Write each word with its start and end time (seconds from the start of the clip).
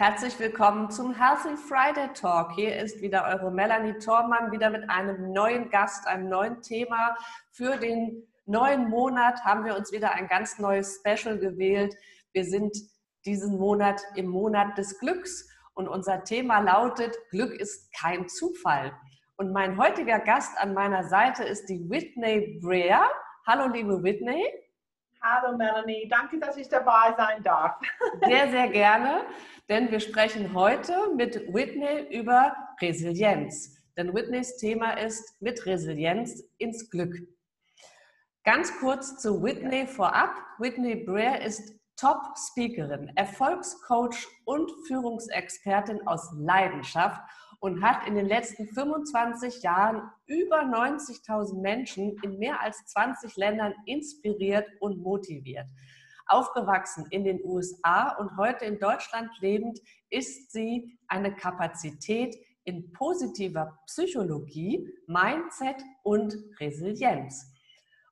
Herzlich 0.00 0.38
willkommen 0.38 0.90
zum 0.90 1.12
Healthy 1.12 1.58
Friday 1.58 2.10
Talk. 2.14 2.52
Hier 2.52 2.74
ist 2.74 3.02
wieder 3.02 3.26
eure 3.26 3.52
Melanie 3.52 3.98
Thormann, 3.98 4.50
wieder 4.50 4.70
mit 4.70 4.88
einem 4.88 5.30
neuen 5.30 5.68
Gast, 5.68 6.06
einem 6.06 6.30
neuen 6.30 6.62
Thema. 6.62 7.18
Für 7.50 7.76
den 7.76 8.26
neuen 8.46 8.88
Monat 8.88 9.44
haben 9.44 9.62
wir 9.62 9.76
uns 9.76 9.92
wieder 9.92 10.12
ein 10.12 10.26
ganz 10.26 10.58
neues 10.58 11.02
Special 11.04 11.38
gewählt. 11.38 11.94
Wir 12.32 12.46
sind 12.46 12.74
diesen 13.26 13.58
Monat 13.58 14.00
im 14.14 14.28
Monat 14.28 14.78
des 14.78 14.98
Glücks 15.00 15.46
und 15.74 15.86
unser 15.86 16.24
Thema 16.24 16.60
lautet, 16.60 17.14
Glück 17.28 17.52
ist 17.60 17.92
kein 17.92 18.26
Zufall. 18.26 18.94
Und 19.36 19.52
mein 19.52 19.76
heutiger 19.76 20.18
Gast 20.18 20.56
an 20.56 20.72
meiner 20.72 21.04
Seite 21.10 21.44
ist 21.44 21.66
die 21.68 21.90
Whitney 21.90 22.58
Breer. 22.62 23.02
Hallo, 23.46 23.70
liebe 23.70 24.02
Whitney. 24.02 24.46
Hallo 25.22 25.54
Melanie, 25.54 26.08
danke, 26.08 26.38
dass 26.38 26.56
ich 26.56 26.70
dabei 26.70 27.14
sein 27.14 27.42
darf. 27.42 27.78
Sehr, 28.26 28.50
sehr 28.50 28.68
gerne, 28.68 29.26
denn 29.68 29.90
wir 29.90 30.00
sprechen 30.00 30.54
heute 30.54 30.94
mit 31.14 31.52
Whitney 31.52 32.06
über 32.10 32.56
Resilienz. 32.80 33.76
Denn 33.98 34.14
Whitneys 34.14 34.56
Thema 34.56 34.92
ist 34.92 35.42
mit 35.42 35.66
Resilienz 35.66 36.42
ins 36.56 36.88
Glück. 36.88 37.14
Ganz 38.44 38.72
kurz 38.80 39.18
zu 39.18 39.42
Whitney 39.42 39.86
vorab. 39.86 40.34
Whitney 40.58 41.04
Breer 41.04 41.42
ist 41.42 41.74
Top-Speakerin, 41.96 43.12
Erfolgscoach 43.14 44.26
und 44.46 44.70
Führungsexpertin 44.86 46.06
aus 46.06 46.30
Leidenschaft 46.34 47.20
und 47.60 47.82
hat 47.82 48.08
in 48.08 48.14
den 48.14 48.26
letzten 48.26 48.66
25 48.66 49.62
Jahren 49.62 50.10
über 50.26 50.62
90.000 50.62 51.60
Menschen 51.60 52.16
in 52.22 52.38
mehr 52.38 52.60
als 52.60 52.84
20 52.86 53.36
Ländern 53.36 53.74
inspiriert 53.84 54.66
und 54.80 55.02
motiviert. 55.02 55.66
Aufgewachsen 56.26 57.06
in 57.10 57.24
den 57.24 57.40
USA 57.44 58.16
und 58.16 58.36
heute 58.36 58.64
in 58.64 58.78
Deutschland 58.78 59.30
lebend, 59.40 59.78
ist 60.08 60.52
sie 60.52 60.98
eine 61.06 61.34
Kapazität 61.34 62.36
in 62.64 62.92
positiver 62.92 63.78
Psychologie, 63.86 64.88
Mindset 65.06 65.82
und 66.02 66.36
Resilienz. 66.60 67.52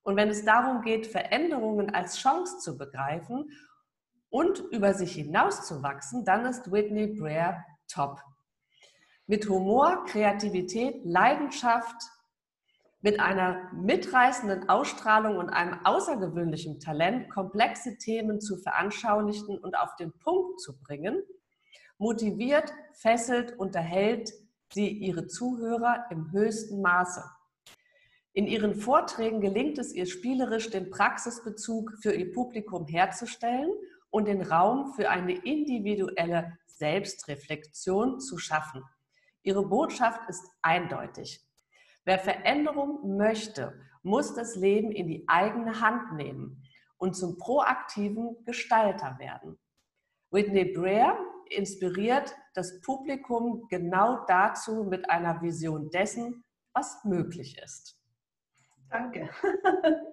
Und 0.03 0.17
wenn 0.17 0.29
es 0.29 0.45
darum 0.45 0.83
geht, 0.83 1.07
Veränderungen 1.07 1.95
als 1.95 2.19
Chance 2.19 2.59
zu 2.59 2.77
begreifen 2.77 3.51
und 4.31 4.59
über 4.73 4.95
sich 4.95 5.13
hinauszuwachsen, 5.13 6.25
dann 6.25 6.45
ist 6.45 6.71
Whitney 6.73 7.07
Breer 7.07 7.65
top 7.89 8.21
mit 9.29 9.49
Humor, 9.49 10.05
Kreativität, 10.07 11.05
Leidenschaft, 11.05 11.95
mit 13.01 13.21
einer 13.21 13.71
mitreißenden 13.75 14.69
Ausstrahlung 14.69 15.37
und 15.37 15.51
einem 15.51 15.79
außergewöhnlichen 15.85 16.81
Talent, 16.81 17.29
komplexe 17.31 17.99
Themen 17.99 18.41
zu 18.41 18.57
veranschaulichen 18.57 19.59
und 19.59 19.79
auf 19.79 19.95
den 19.97 20.13
Punkt 20.19 20.61
zu 20.61 20.81
bringen, 20.81 21.23
motiviert, 21.99 22.73
fesselt, 22.95 23.57
unterhält 23.59 24.33
sie 24.73 24.89
ihre 24.89 25.27
Zuhörer 25.27 26.07
im 26.11 26.33
höchsten 26.33 26.81
Maße. 26.81 27.23
In 28.33 28.47
ihren 28.47 28.75
Vorträgen 28.75 29.41
gelingt 29.41 29.79
es 29.79 29.93
ihr 29.93 30.07
spielerisch, 30.07 30.71
den 30.71 30.91
Praxisbezug 30.91 31.99
für 32.01 32.13
ihr 32.13 32.33
Publikum 32.33 32.87
herzustellen 32.87 33.71
und 34.11 34.27
den 34.27 34.41
Raum 34.41 34.95
für 34.95 35.11
eine 35.11 35.35
individuelle 35.35 36.57
Selbstreflexion 36.67 38.21
zu 38.21 38.39
schaffen. 38.39 38.85
Ihre 39.49 39.65
Botschaft 39.65 40.29
ist 40.29 40.47
eindeutig. 40.61 41.41
Wer 42.05 42.19
Veränderung 42.19 43.17
möchte, 43.17 43.81
muss 44.03 44.35
das 44.35 44.57
Leben 44.57 44.93
in 44.93 45.09
die 45.09 45.27
eigene 45.27 45.81
Hand 45.81 46.13
nehmen 46.13 46.63
und 46.99 47.15
zum 47.15 47.39
proaktiven 47.39 48.45
Gestalter 48.45 49.19
werden. 49.19 49.59
Whitney 50.31 50.67
Breer 50.67 51.17
inspiriert 51.49 52.37
das 52.53 52.83
Publikum 52.83 53.67
genau 53.71 54.27
dazu 54.27 54.85
mit 54.85 55.09
einer 55.09 55.41
Vision 55.41 55.89
dessen, 55.89 56.45
was 56.75 57.03
möglich 57.05 57.59
ist. 57.65 57.99
Danke. 58.91 59.31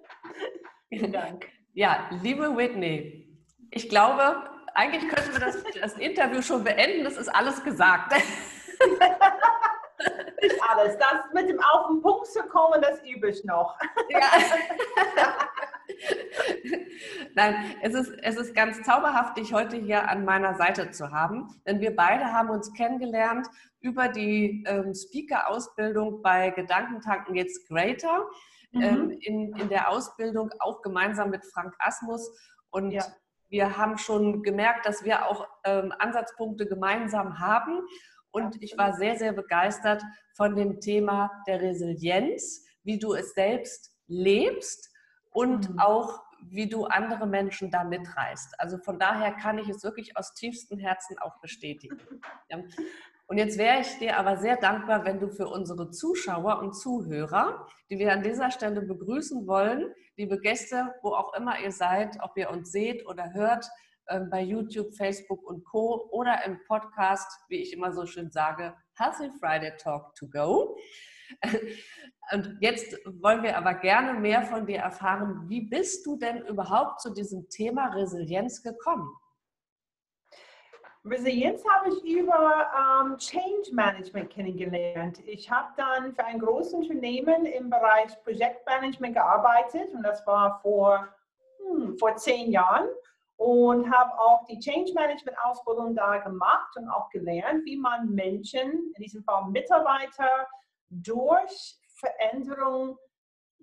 Vielen 0.88 1.12
Dank. 1.12 1.46
Ja, 1.74 2.08
liebe 2.22 2.56
Whitney, 2.56 3.38
ich 3.70 3.90
glaube, 3.90 4.48
eigentlich 4.72 5.06
könnten 5.10 5.32
wir 5.34 5.40
das, 5.40 5.62
das 5.78 5.98
Interview 5.98 6.40
schon 6.40 6.64
beenden. 6.64 7.04
Das 7.04 7.18
ist 7.18 7.28
alles 7.28 7.62
gesagt. 7.62 8.14
Nicht 10.42 10.62
alles. 10.68 10.98
Das 10.98 11.32
mit 11.32 11.48
dem 11.48 11.60
auf 11.60 11.88
den 11.88 12.02
Punkt 12.02 12.26
zu 12.26 12.42
kommen, 12.44 12.80
das 12.82 13.02
übe 13.02 13.30
ich 13.30 13.44
noch. 13.44 13.78
Ja. 14.08 14.20
Nein, 17.34 17.76
es 17.82 17.94
ist, 17.94 18.12
es 18.22 18.36
ist 18.36 18.54
ganz 18.54 18.82
zauberhaft, 18.82 19.36
dich 19.36 19.52
heute 19.52 19.76
hier 19.76 20.08
an 20.08 20.24
meiner 20.24 20.54
Seite 20.54 20.90
zu 20.90 21.10
haben, 21.10 21.48
denn 21.66 21.80
wir 21.80 21.94
beide 21.94 22.32
haben 22.32 22.50
uns 22.50 22.72
kennengelernt 22.72 23.46
über 23.80 24.08
die 24.08 24.64
ähm, 24.66 24.94
Speaker-Ausbildung 24.94 26.22
bei 26.22 26.50
Gedankentanken 26.50 27.34
jetzt 27.34 27.68
Greater, 27.68 28.26
mhm. 28.72 28.82
ähm, 28.82 29.10
in, 29.20 29.56
in 29.56 29.68
der 29.68 29.90
Ausbildung 29.90 30.50
auch 30.58 30.82
gemeinsam 30.82 31.30
mit 31.30 31.44
Frank 31.46 31.74
Asmus 31.78 32.30
und 32.70 32.90
ja. 32.90 33.04
wir 33.48 33.76
haben 33.76 33.96
schon 33.98 34.42
gemerkt, 34.42 34.86
dass 34.86 35.04
wir 35.04 35.26
auch 35.26 35.46
ähm, 35.64 35.92
Ansatzpunkte 35.98 36.66
gemeinsam 36.66 37.38
haben 37.38 37.86
und 38.36 38.62
ich 38.62 38.76
war 38.76 38.92
sehr, 38.92 39.16
sehr 39.16 39.32
begeistert 39.32 40.02
von 40.34 40.54
dem 40.54 40.78
Thema 40.78 41.30
der 41.46 41.62
Resilienz, 41.62 42.66
wie 42.84 42.98
du 42.98 43.14
es 43.14 43.32
selbst 43.32 43.96
lebst 44.06 44.92
und 45.30 45.70
mhm. 45.70 45.78
auch 45.78 46.22
wie 46.42 46.68
du 46.68 46.84
andere 46.84 47.26
Menschen 47.26 47.70
da 47.70 47.82
mitreißt. 47.82 48.60
Also 48.60 48.76
von 48.76 48.98
daher 48.98 49.32
kann 49.32 49.56
ich 49.56 49.70
es 49.70 49.82
wirklich 49.82 50.18
aus 50.18 50.34
tiefstem 50.34 50.78
Herzen 50.78 51.18
auch 51.18 51.40
bestätigen. 51.40 51.98
Und 53.28 53.38
jetzt 53.38 53.58
wäre 53.58 53.80
ich 53.80 53.98
dir 53.98 54.18
aber 54.18 54.36
sehr 54.36 54.56
dankbar, 54.56 55.04
wenn 55.04 55.18
du 55.18 55.28
für 55.28 55.48
unsere 55.48 55.90
Zuschauer 55.90 56.60
und 56.60 56.74
Zuhörer, 56.74 57.66
die 57.90 57.98
wir 57.98 58.12
an 58.12 58.22
dieser 58.22 58.52
Stelle 58.52 58.82
begrüßen 58.82 59.48
wollen, 59.48 59.92
liebe 60.16 60.38
Gäste, 60.38 60.94
wo 61.02 61.08
auch 61.08 61.34
immer 61.34 61.58
ihr 61.58 61.72
seid, 61.72 62.18
ob 62.20 62.36
ihr 62.36 62.50
uns 62.50 62.70
seht 62.70 63.04
oder 63.04 63.34
hört, 63.34 63.68
bei 64.30 64.42
YouTube, 64.42 64.94
Facebook 64.94 65.42
und 65.42 65.64
Co. 65.64 66.08
oder 66.10 66.44
im 66.44 66.62
Podcast, 66.64 67.40
wie 67.48 67.62
ich 67.62 67.72
immer 67.72 67.92
so 67.92 68.06
schön 68.06 68.30
sage, 68.30 68.74
Healthy 68.94 69.30
Friday 69.38 69.76
Talk 69.76 70.14
to 70.14 70.28
Go. 70.28 70.76
Und 72.32 72.58
jetzt 72.60 72.96
wollen 73.20 73.42
wir 73.42 73.56
aber 73.56 73.74
gerne 73.74 74.18
mehr 74.18 74.42
von 74.42 74.66
dir 74.66 74.78
erfahren. 74.78 75.48
Wie 75.48 75.60
bist 75.60 76.06
du 76.06 76.16
denn 76.16 76.44
überhaupt 76.46 77.00
zu 77.00 77.12
diesem 77.12 77.48
Thema 77.48 77.88
Resilienz 77.94 78.62
gekommen? 78.62 79.08
Resilienz 81.04 81.62
habe 81.68 81.90
ich 81.90 82.04
über 82.04 82.68
um, 83.00 83.16
Change 83.18 83.72
Management 83.72 84.28
kennengelernt. 84.30 85.20
Ich 85.24 85.48
habe 85.48 85.68
dann 85.76 86.12
für 86.14 86.24
ein 86.24 86.40
großes 86.40 86.74
Unternehmen 86.74 87.46
im 87.46 87.70
Bereich 87.70 88.12
Projektmanagement 88.24 89.14
gearbeitet 89.14 89.92
und 89.92 90.02
das 90.02 90.26
war 90.26 90.60
vor, 90.62 91.06
hm, 91.58 91.96
vor 91.96 92.16
zehn 92.16 92.50
Jahren 92.50 92.88
und 93.36 93.90
habe 93.90 94.18
auch 94.18 94.44
die 94.46 94.58
Change 94.58 94.92
Management 94.94 95.36
Ausbildung 95.44 95.94
da 95.94 96.18
gemacht 96.18 96.74
und 96.76 96.88
auch 96.88 97.10
gelernt, 97.10 97.64
wie 97.64 97.76
man 97.76 98.08
Menschen, 98.14 98.92
in 98.96 99.02
diesem 99.02 99.22
Fall 99.24 99.46
Mitarbeiter, 99.50 100.48
durch 100.88 101.78
Veränderung 101.98 102.96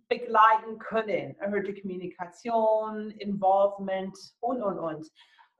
begleiten 0.09 0.77
können. 0.79 1.35
Erhöhte 1.39 1.73
Kommunikation, 1.73 3.11
Involvement 3.11 4.17
und, 4.41 4.61
und, 4.61 4.79
und. 4.79 5.07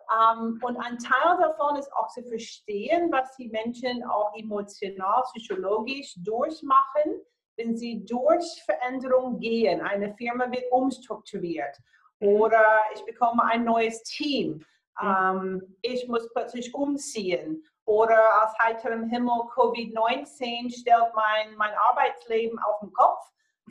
Um, 0.10 0.60
und 0.62 0.78
ein 0.78 0.98
Teil 0.98 1.38
davon 1.40 1.78
ist 1.78 1.92
auch 1.94 2.10
zu 2.10 2.24
verstehen, 2.24 3.10
was 3.10 3.36
die 3.38 3.48
Menschen 3.48 4.04
auch 4.04 4.34
emotional, 4.36 5.24
psychologisch 5.34 6.14
durchmachen, 6.18 7.22
wenn 7.56 7.78
sie 7.78 8.04
durch 8.04 8.62
Veränderung 8.66 9.40
gehen. 9.40 9.82
Eine 9.82 10.14
Firma 10.16 10.52
wird 10.52 10.70
umstrukturiert 10.72 11.78
oder 12.24 12.64
ich 12.96 13.04
bekomme 13.06 13.44
ein 13.44 13.66
neues 13.66 14.02
Team. 14.04 14.66
Ähm, 15.02 15.76
ich 15.82 16.08
muss 16.08 16.32
plötzlich 16.34 16.74
umziehen. 16.74 17.64
Oder 17.86 18.44
aus 18.44 18.58
heiterem 18.60 19.10
Himmel 19.10 19.42
Covid-19 19.54 20.72
stellt 20.72 21.14
mein, 21.14 21.56
mein 21.58 21.74
Arbeitsleben 21.90 22.58
auf 22.60 22.80
den 22.80 22.94
Kopf. 22.94 23.20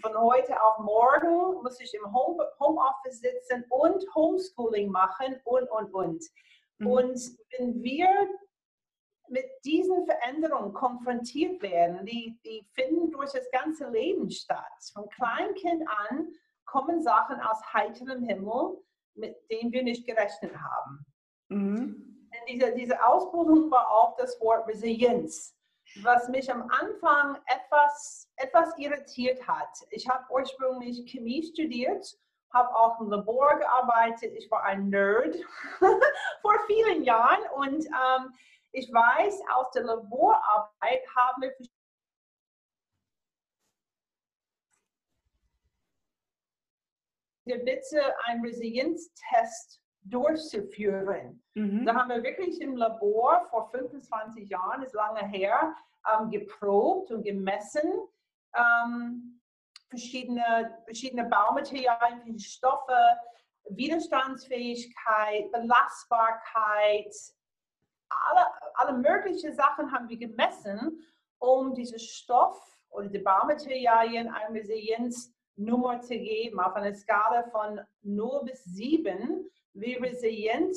Von 0.02 0.16
heute 0.18 0.54
auf 0.62 0.78
morgen 0.78 1.62
muss 1.62 1.80
ich 1.80 1.94
im 1.94 2.12
Home, 2.12 2.46
Homeoffice 2.60 3.20
sitzen 3.20 3.64
und 3.70 4.04
Homeschooling 4.14 4.90
machen 4.90 5.40
und, 5.44 5.70
und, 5.70 5.94
und. 5.94 6.24
Mhm. 6.78 6.86
Und 6.86 7.20
wenn 7.58 7.82
wir 7.82 8.08
mit 9.28 9.46
diesen 9.64 10.04
Veränderungen 10.04 10.74
konfrontiert 10.74 11.62
werden, 11.62 12.04
die, 12.04 12.38
die 12.44 12.66
finden 12.74 13.10
durch 13.12 13.32
das 13.32 13.50
ganze 13.50 13.88
Leben 13.88 14.30
statt. 14.30 14.66
Von 14.92 15.08
Kleinkind 15.08 15.88
an 16.08 16.34
kommen 16.72 17.02
Sachen 17.02 17.38
aus 17.40 17.60
heiterem 17.74 18.24
Himmel, 18.24 18.78
mit 19.14 19.36
denen 19.50 19.70
wir 19.72 19.82
nicht 19.82 20.06
gerechnet 20.06 20.52
haben. 20.56 21.06
Mhm. 21.48 22.30
Diese, 22.48 22.74
diese 22.74 23.06
Ausbildung 23.06 23.70
war 23.70 23.90
auch 23.90 24.16
das 24.16 24.40
Wort 24.40 24.66
Resilienz, 24.66 25.54
was 26.02 26.28
mich 26.28 26.50
am 26.50 26.62
Anfang 26.62 27.36
etwas, 27.44 28.26
etwas 28.36 28.72
irritiert 28.78 29.46
hat. 29.46 29.68
Ich 29.90 30.08
habe 30.08 30.24
ursprünglich 30.32 31.04
Chemie 31.10 31.42
studiert 31.42 32.18
habe 32.52 32.74
auch 32.76 33.00
im 33.00 33.08
Labor 33.08 33.58
gearbeitet. 33.58 34.34
Ich 34.36 34.50
war 34.50 34.62
ein 34.64 34.88
Nerd 34.90 35.36
vor 36.42 36.54
vielen 36.66 37.02
Jahren 37.02 37.40
und 37.56 37.84
ähm, 37.86 38.34
ich 38.72 38.92
weiß, 38.92 39.40
aus 39.54 39.70
der 39.72 39.84
Laborarbeit 39.84 41.02
haben 41.16 41.42
wir 41.42 41.52
bitte 47.44 48.00
einen 48.26 48.44
Resilienztest 48.44 49.80
durchzuführen. 50.04 51.42
Mhm. 51.54 51.84
Da 51.86 51.94
haben 51.94 52.08
wir 52.08 52.22
wirklich 52.22 52.60
im 52.60 52.76
Labor 52.76 53.46
vor 53.50 53.70
25 53.70 54.48
Jahren, 54.48 54.82
ist 54.82 54.94
lange 54.94 55.26
her, 55.28 55.74
ähm, 56.12 56.30
geprobt 56.30 57.10
und 57.10 57.22
gemessen. 57.22 57.92
Ähm, 58.54 59.40
verschiedene, 59.88 60.78
verschiedene 60.84 61.24
Baumaterialien, 61.24 62.38
Stoffe, 62.38 62.96
Widerstandsfähigkeit, 63.68 65.52
Belastbarkeit, 65.52 67.14
alle, 68.08 68.46
alle 68.74 68.98
möglichen 68.98 69.54
Sachen 69.54 69.92
haben 69.92 70.08
wir 70.08 70.18
gemessen, 70.18 71.00
um 71.38 71.74
diesen 71.74 71.98
Stoff 71.98 72.58
oder 72.90 73.08
die 73.08 73.18
Baumaterialien 73.18 74.28
eine 74.28 74.64
Resilienznummer 75.56 76.00
zu 76.00 76.18
geben, 76.18 76.60
auf 76.60 76.74
einer 76.74 76.94
Skala 76.94 77.44
von 77.50 77.80
0 78.02 78.44
bis 78.44 78.64
7, 78.64 79.50
wie 79.74 79.94
resilient 79.94 80.76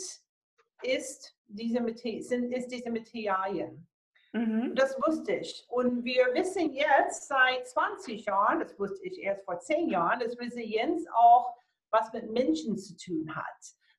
ist 0.84 1.36
diese, 1.48 1.80
sind, 2.22 2.52
ist 2.52 2.68
diese 2.68 2.92
Materialien. 2.92 3.88
Mhm. 4.34 4.76
Das 4.76 4.98
wusste 5.06 5.36
ich. 5.36 5.66
Und 5.70 6.04
wir 6.04 6.34
wissen 6.34 6.74
jetzt 6.74 7.28
seit 7.28 7.68
20 7.68 8.26
Jahren, 8.26 8.60
das 8.60 8.78
wusste 8.78 9.06
ich 9.06 9.22
erst 9.22 9.46
vor 9.46 9.60
10 9.60 9.90
Jahren, 9.90 10.20
dass 10.20 10.38
Resilienz 10.40 11.06
auch 11.14 11.56
was 11.92 12.12
mit 12.12 12.30
Menschen 12.30 12.78
zu 12.78 12.98
tun 12.98 13.34
hat. 13.34 13.46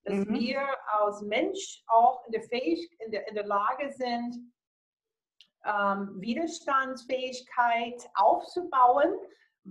Dass 0.05 0.15
mhm. 0.15 0.35
wir 0.35 0.61
als 1.01 1.23
Mensch 1.23 1.83
auch 1.87 2.25
in 2.27 2.33
der, 2.33 2.43
Fähig 2.43 2.91
in 3.01 3.11
der, 3.11 3.27
in 3.29 3.35
der 3.35 3.47
Lage 3.47 3.91
sind, 3.93 4.37
ähm, 5.65 6.21
Widerstandsfähigkeit 6.21 8.09
aufzubauen, 8.15 9.15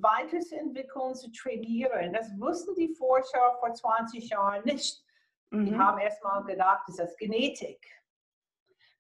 weiterzuentwickeln, 0.01 1.15
zu 1.15 1.31
trainieren. 1.31 2.13
Das 2.13 2.29
wussten 2.39 2.75
die 2.75 2.93
Forscher 2.95 3.57
vor 3.59 3.73
20 3.73 4.29
Jahren 4.29 4.63
nicht. 4.65 5.03
Mhm. 5.51 5.65
Die 5.65 5.75
haben 5.75 5.99
erstmal 5.99 6.43
gedacht, 6.43 6.83
das 6.87 6.99
ist 6.99 7.17
Genetik 7.17 7.85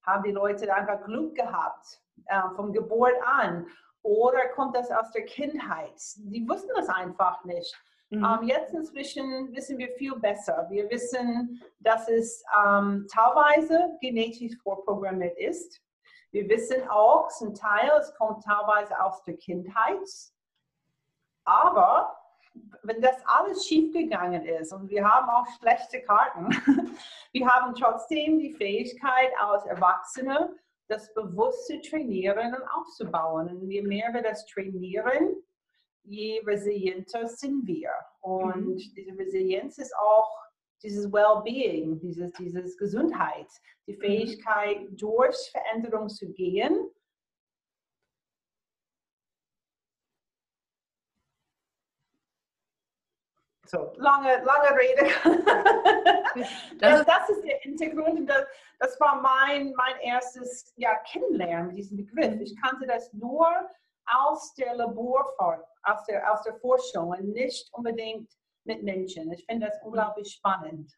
haben 0.05 0.23
die 0.23 0.31
Leute 0.31 0.73
einfach 0.73 1.03
Glück 1.03 1.35
gehabt 1.35 2.01
äh, 2.25 2.41
vom 2.55 2.71
Geburt 2.71 3.15
an? 3.23 3.67
Oder 4.03 4.49
kommt 4.49 4.75
das 4.75 4.91
aus 4.91 5.11
der 5.11 5.25
Kindheit? 5.25 5.99
Die 6.17 6.47
wussten 6.47 6.71
das 6.75 6.89
einfach 6.89 7.43
nicht. 7.43 7.75
Mhm. 8.11 8.23
Ähm, 8.23 8.47
jetzt 8.47 8.73
inzwischen 8.73 9.51
wissen 9.53 9.77
wir 9.77 9.89
viel 9.95 10.15
besser. 10.17 10.67
Wir 10.69 10.89
wissen, 10.89 11.61
dass 11.79 12.07
es 12.07 12.43
ähm, 12.55 13.07
teilweise 13.11 13.97
genetisch 14.01 14.55
vorprogrammiert 14.61 15.37
ist. 15.39 15.81
Wir 16.31 16.47
wissen 16.49 16.87
auch, 16.89 17.29
zum 17.29 17.55
Teil, 17.55 17.89
es 17.97 18.13
kommt 18.15 18.43
teilweise 18.43 19.01
aus 19.01 19.23
der 19.23 19.37
Kindheit. 19.37 20.07
Aber 21.45 22.15
wenn 22.83 23.01
das 23.01 23.15
alles 23.25 23.65
schiefgegangen 23.65 24.45
ist 24.45 24.71
und 24.73 24.89
wir 24.89 25.07
haben 25.07 25.29
auch 25.29 25.45
schlechte 25.59 26.01
Karten, 26.01 26.49
wir 27.31 27.47
haben 27.47 27.73
trotzdem 27.75 28.39
die 28.39 28.53
Fähigkeit 28.53 29.31
als 29.39 29.65
Erwachsene, 29.65 30.55
das 30.87 31.13
bewusst 31.13 31.67
zu 31.67 31.81
trainieren 31.81 32.53
und 32.53 32.63
aufzubauen. 32.69 33.49
Und 33.49 33.69
je 33.69 33.81
mehr 33.81 34.13
wir 34.13 34.21
das 34.21 34.45
trainieren, 34.45 35.35
je 36.03 36.41
resilienter 36.45 37.27
sind 37.27 37.65
wir. 37.65 37.91
Und 38.21 38.67
mhm. 38.67 38.77
diese 38.77 39.17
Resilienz 39.17 39.77
ist 39.77 39.95
auch 39.97 40.37
dieses 40.83 41.11
Well-Being, 41.11 41.99
dieses, 41.99 42.31
dieses 42.33 42.77
Gesundheit, 42.77 43.47
die 43.87 43.95
mhm. 43.95 44.01
Fähigkeit, 44.01 44.87
durch 44.91 45.35
Veränderung 45.51 46.09
zu 46.09 46.31
gehen 46.31 46.91
So, 53.75 53.91
lange, 53.97 54.41
lange 54.43 54.77
Rede. 54.77 55.09
das, 56.79 56.99
ist, 56.99 57.09
das 57.09 57.29
ist 57.29 57.43
der 57.43 57.57
Hintergrund 57.59 58.19
und 58.19 58.25
das, 58.27 58.45
das 58.79 58.99
war 59.01 59.21
mein, 59.21 59.73
mein 59.75 59.99
erstes 60.01 60.73
ja, 60.77 60.95
Kennenlernen, 61.11 61.75
diesen 61.75 61.97
Begriff. 61.97 62.39
Ich 62.39 62.55
kannte 62.61 62.87
das 62.87 63.11
nur 63.11 63.47
aus 64.05 64.53
der 64.53 64.75
Laborform, 64.75 65.59
aus 65.83 66.05
der, 66.05 66.31
aus 66.31 66.41
der 66.43 66.55
Forschung 66.55 67.09
und 67.09 67.33
nicht 67.33 67.67
unbedingt 67.73 68.31
mit 68.63 68.81
Menschen. 68.83 69.29
Ich 69.33 69.45
finde 69.45 69.67
das 69.67 69.77
unglaublich 69.83 70.31
spannend. 70.31 70.93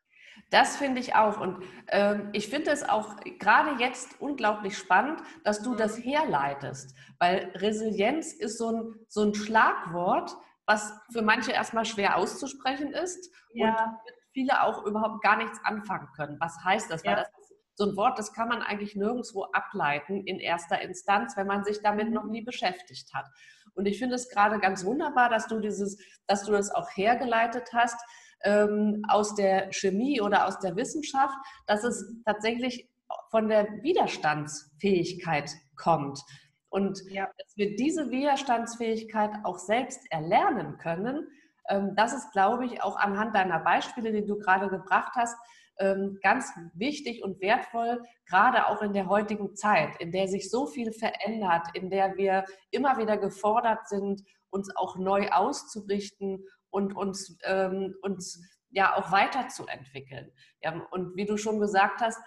Das 0.51 0.77
finde 0.77 1.01
ich 1.01 1.15
auch. 1.15 1.39
Und 1.39 1.63
ähm, 1.88 2.29
ich 2.33 2.47
finde 2.47 2.69
es 2.69 2.88
auch 2.88 3.15
gerade 3.39 3.81
jetzt 3.81 4.21
unglaublich 4.21 4.77
spannend, 4.77 5.19
dass 5.44 5.63
du 5.63 5.74
das 5.74 5.97
mhm. 5.97 6.03
herleitest. 6.03 6.95
Weil 7.18 7.51
Resilienz 7.56 8.33
ist 8.33 8.59
so 8.59 8.71
ein, 8.71 8.95
so 9.07 9.24
ein 9.24 9.33
Schlagwort, 9.33 10.38
was 10.68 10.94
für 11.12 11.22
manche 11.24 11.52
erstmal 11.52 11.86
schwer 11.86 12.18
auszusprechen 12.18 12.94
ist 12.94 13.34
ja. 13.54 13.69
und 13.69 14.14
viele 14.34 14.62
auch 14.62 14.86
überhaupt 14.86 15.24
gar 15.24 15.38
nichts 15.38 15.58
anfangen 15.64 16.10
können. 16.16 16.38
Was 16.40 16.64
heißt 16.64 16.92
das? 16.92 17.04
Ja. 17.04 17.12
Weil 17.12 17.16
das 17.18 17.30
ist 17.40 17.54
so 17.75 17.90
ein 17.90 17.96
Wort, 17.96 18.19
das 18.19 18.34
kann 18.34 18.50
man 18.50 18.62
eigentlich 18.62 18.96
nirgendwo 18.96 19.46
ableiten 19.54 20.25
in 20.25 20.40
erster 20.40 20.81
Instanz, 20.81 21.38
wenn 21.38 21.48
man 21.48 21.64
sich 21.64 21.81
damit 21.81 22.12
noch 22.12 22.25
nie 22.25 22.42
beschäftigt 22.42 23.14
hat. 23.14 23.25
Und 23.74 23.86
ich 23.86 24.00
finde 24.00 24.16
es 24.16 24.30
gerade 24.30 24.60
ganz 24.60 24.84
wunderbar, 24.84 25.30
dass 25.30 25.48
du 25.48 25.60
dieses, 25.60 25.98
dass 26.25 26.44
du 26.44 26.52
das 26.52 26.72
auch 26.72 26.90
hergeleitet 26.96 27.70
hast 27.74 28.00
ähm, 28.44 29.04
aus 29.08 29.36
der 29.36 29.72
Chemie 29.72 30.20
oder 30.22 30.48
aus 30.48 30.60
der 30.60 30.75
Wissenschaft, 30.75 31.36
dass 31.68 31.84
es 31.84 32.15
tatsächlich 32.25 32.89
von 33.30 33.48
der 33.48 33.68
Widerstandsfähigkeit 33.84 35.50
kommt. 35.75 36.20
Und 36.69 37.01
ja. 37.09 37.29
dass 37.38 37.55
wir 37.55 37.75
diese 37.75 38.09
Widerstandsfähigkeit 38.09 39.31
auch 39.43 39.57
selbst 39.57 40.01
erlernen 40.12 40.77
können, 40.77 41.27
ähm, 41.69 41.95
das 41.95 42.13
ist, 42.13 42.31
glaube 42.31 42.65
ich, 42.65 42.81
auch 42.81 42.97
anhand 42.97 43.36
deiner 43.36 43.59
Beispiele, 43.59 44.12
die 44.12 44.25
du 44.25 44.38
gerade 44.38 44.69
gebracht 44.69 45.13
hast, 45.15 45.38
ähm, 45.79 46.17
ganz 46.24 46.51
wichtig 46.74 47.24
und 47.24 47.39
wertvoll, 47.41 48.01
gerade 48.25 48.67
auch 48.67 48.81
in 48.81 48.93
der 48.93 49.07
heutigen 49.07 49.55
Zeit, 49.55 49.95
in 50.00 50.12
der 50.12 50.27
sich 50.27 50.50
so 50.50 50.65
viel 50.65 50.91
verändert, 50.91 51.67
in 51.74 51.89
der 51.89 52.17
wir 52.17 52.45
immer 52.71 52.97
wieder 52.97 53.17
gefordert 53.17 53.88
sind, 53.88 54.24
uns 54.50 54.75
auch 54.75 54.97
neu 54.97 55.29
auszurichten 55.29 56.43
und 56.69 56.95
uns, 56.95 57.38
ähm, 57.43 57.95
uns 58.01 58.41
ja 58.69 58.95
auch 58.95 59.12
weiterzuentwickeln. 59.12 60.31
Ja, 60.62 60.81
und 60.91 61.15
wie 61.15 61.25
du 61.25 61.38
schon 61.38 61.59
gesagt 61.59 62.01
hast, 62.01 62.19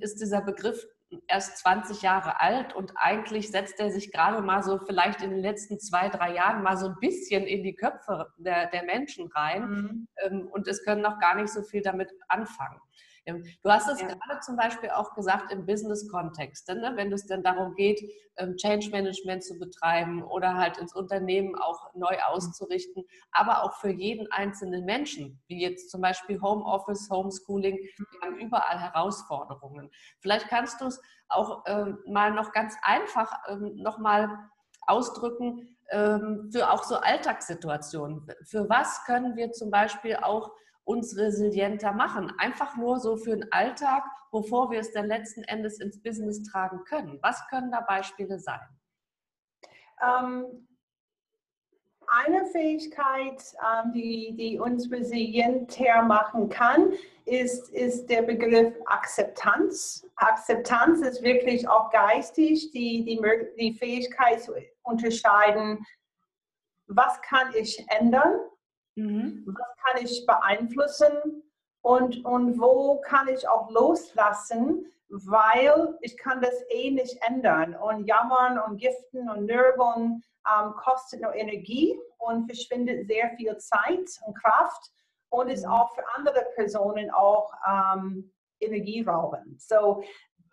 ist 0.00 0.22
dieser 0.22 0.40
Begriff 0.40 0.86
erst 1.26 1.58
20 1.58 2.02
Jahre 2.02 2.40
alt 2.40 2.74
und 2.74 2.92
eigentlich 2.96 3.50
setzt 3.50 3.80
er 3.80 3.90
sich 3.90 4.12
gerade 4.12 4.42
mal 4.42 4.62
so 4.62 4.78
vielleicht 4.78 5.22
in 5.22 5.30
den 5.30 5.40
letzten 5.40 5.78
zwei, 5.78 6.08
drei 6.08 6.34
Jahren 6.34 6.62
mal 6.62 6.76
so 6.76 6.86
ein 6.86 6.96
bisschen 7.00 7.44
in 7.44 7.62
die 7.62 7.74
Köpfe 7.74 8.32
der, 8.38 8.68
der 8.70 8.84
Menschen 8.84 9.28
rein 9.28 9.68
mhm. 9.68 10.08
Ähm, 10.22 10.48
und 10.48 10.68
es 10.68 10.84
können 10.84 11.02
noch 11.02 11.18
gar 11.18 11.34
nicht 11.34 11.48
so 11.48 11.62
viel 11.62 11.82
damit 11.82 12.12
anfangen. 12.28 12.80
Du 13.26 13.70
hast 13.70 13.88
es 13.88 14.00
ja. 14.00 14.08
gerade 14.08 14.40
zum 14.40 14.56
Beispiel 14.56 14.90
auch 14.90 15.14
gesagt 15.14 15.50
im 15.50 15.64
Business-Kontext, 15.64 16.68
ne? 16.68 16.92
wenn 16.94 17.12
es 17.12 17.26
dann 17.26 17.42
darum 17.42 17.74
geht, 17.74 18.00
ähm, 18.36 18.56
Change 18.56 18.90
Management 18.90 19.42
zu 19.42 19.58
betreiben 19.58 20.22
oder 20.22 20.54
halt 20.54 20.76
ins 20.78 20.94
Unternehmen 20.94 21.54
auch 21.54 21.94
neu 21.94 22.18
auszurichten, 22.26 23.04
aber 23.32 23.62
auch 23.62 23.74
für 23.74 23.90
jeden 23.90 24.30
einzelnen 24.30 24.84
Menschen, 24.84 25.40
wie 25.46 25.60
jetzt 25.60 25.90
zum 25.90 26.02
Beispiel 26.02 26.40
Homeoffice, 26.40 27.08
Homeschooling, 27.10 27.76
wir 27.76 28.20
haben 28.20 28.36
überall 28.38 28.78
Herausforderungen. 28.78 29.90
Vielleicht 30.20 30.48
kannst 30.48 30.80
du 30.80 30.86
es 30.86 31.00
auch 31.28 31.64
ähm, 31.66 31.98
mal 32.06 32.32
noch 32.32 32.52
ganz 32.52 32.76
einfach 32.82 33.32
ähm, 33.48 33.76
nochmal 33.76 34.28
ausdrücken 34.86 35.76
ähm, 35.90 36.50
für 36.52 36.70
auch 36.70 36.84
so 36.84 36.96
Alltagssituationen. 36.96 38.26
Für 38.44 38.68
was 38.68 39.04
können 39.04 39.36
wir 39.36 39.52
zum 39.52 39.70
Beispiel 39.70 40.16
auch 40.16 40.50
uns 40.84 41.16
resilienter 41.16 41.92
machen. 41.92 42.32
Einfach 42.38 42.76
nur 42.76 43.00
so 43.00 43.16
für 43.16 43.36
den 43.36 43.50
Alltag, 43.52 44.04
bevor 44.30 44.70
wir 44.70 44.80
es 44.80 44.92
dann 44.92 45.06
letzten 45.06 45.42
Endes 45.44 45.80
ins 45.80 46.02
Business 46.02 46.42
tragen 46.42 46.84
können. 46.84 47.18
Was 47.22 47.46
können 47.48 47.70
da 47.70 47.80
Beispiele 47.80 48.38
sein? 48.38 48.60
Ähm, 50.02 50.66
eine 52.06 52.46
Fähigkeit, 52.46 53.42
ähm, 53.60 53.92
die, 53.92 54.34
die 54.36 54.58
uns 54.58 54.90
resilienter 54.90 56.02
machen 56.02 56.48
kann, 56.48 56.92
ist, 57.24 57.70
ist 57.70 58.06
der 58.10 58.22
Begriff 58.22 58.74
Akzeptanz. 58.86 60.06
Akzeptanz 60.16 61.00
ist 61.00 61.22
wirklich 61.22 61.66
auch 61.68 61.90
geistig 61.90 62.70
die, 62.72 63.04
die, 63.04 63.20
die 63.58 63.74
Fähigkeit 63.74 64.42
zu 64.42 64.52
unterscheiden, 64.82 65.84
was 66.86 67.20
kann 67.22 67.54
ich 67.54 67.84
ändern, 67.88 68.38
mhm. 68.96 69.44
was 69.46 69.76
kann 69.84 70.04
ich 70.04 70.26
beeinflussen 70.26 71.42
und, 71.82 72.24
und 72.24 72.58
wo 72.58 73.00
kann 73.00 73.28
ich 73.28 73.46
auch 73.48 73.70
loslassen, 73.70 74.86
weil 75.08 75.96
ich 76.00 76.16
kann 76.16 76.40
das 76.40 76.54
eh 76.70 76.90
nicht 76.90 77.18
ändern. 77.28 77.76
Und 77.76 78.06
jammern 78.06 78.58
und 78.58 78.78
giften 78.78 79.28
und 79.28 79.46
nörgeln 79.46 80.22
ähm, 80.48 80.74
kostet 80.76 81.20
nur 81.20 81.34
Energie 81.34 81.98
und 82.18 82.46
verschwindet 82.46 83.06
sehr 83.06 83.30
viel 83.36 83.56
Zeit 83.58 84.08
und 84.26 84.34
Kraft 84.34 84.90
und 85.28 85.48
ist 85.48 85.66
mhm. 85.66 85.72
auch 85.72 85.94
für 85.94 86.04
andere 86.16 86.44
Personen 86.54 87.10
auch 87.10 87.52
ähm, 87.68 88.32
energieraubend. 88.60 89.60
So, 89.60 90.02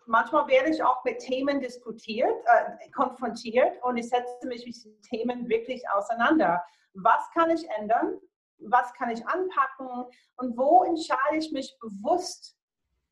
manchmal 0.06 0.46
werde 0.48 0.70
ich 0.70 0.82
auch 0.82 1.02
mit 1.04 1.18
Themen 1.20 1.60
diskutiert, 1.60 2.34
äh, 2.44 2.90
konfrontiert 2.90 3.82
und 3.82 3.96
ich 3.96 4.08
setze 4.08 4.46
mich 4.46 4.66
mit 4.66 4.74
diesen 4.74 5.00
Themen 5.02 5.48
wirklich 5.48 5.82
auseinander. 5.90 6.62
Was 6.94 7.30
kann 7.32 7.50
ich 7.50 7.66
ändern? 7.78 8.18
Was 8.66 8.92
kann 8.94 9.10
ich 9.10 9.26
anpacken? 9.26 10.04
Und 10.36 10.56
wo 10.56 10.84
entscheide 10.84 11.36
ich 11.38 11.52
mich 11.52 11.76
bewusst 11.80 12.56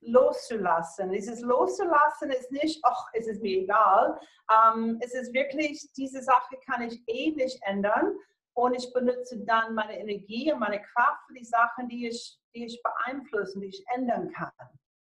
loszulassen. 0.03 1.11
Dieses 1.11 1.41
Loszulassen 1.43 2.31
ist 2.31 2.51
nicht, 2.51 2.81
ach, 2.85 3.07
es 3.13 3.27
ist 3.27 3.43
mir 3.43 3.63
egal. 3.63 4.19
Ähm, 4.51 4.99
es 5.01 5.15
ist 5.15 5.33
wirklich, 5.35 5.93
diese 5.97 6.23
Sache 6.23 6.57
kann 6.67 6.83
ich 6.83 7.03
eh 7.07 7.33
nicht 7.33 7.61
ändern. 7.63 8.17
Und 8.55 8.75
ich 8.75 8.93
benutze 8.93 9.39
dann 9.45 9.75
meine 9.75 9.99
Energie 9.99 10.53
und 10.53 10.59
meine 10.59 10.83
Kraft 10.83 11.23
für 11.27 11.35
die 11.35 11.45
Sachen, 11.45 11.89
die 11.89 12.09
ich, 12.09 12.39
die 12.55 12.67
ich 12.67 12.83
beeinflussen, 12.83 13.61
die 13.61 13.69
ich 13.69 13.85
ändern 13.95 14.33
kann. 14.33 14.51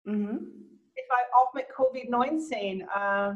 Mhm. 0.04 0.80
Ich 0.96 1.10
war 1.10 1.42
auch 1.42 1.54
mit 1.54 1.68
Covid-19. 1.70 2.82
Äh, 2.82 3.36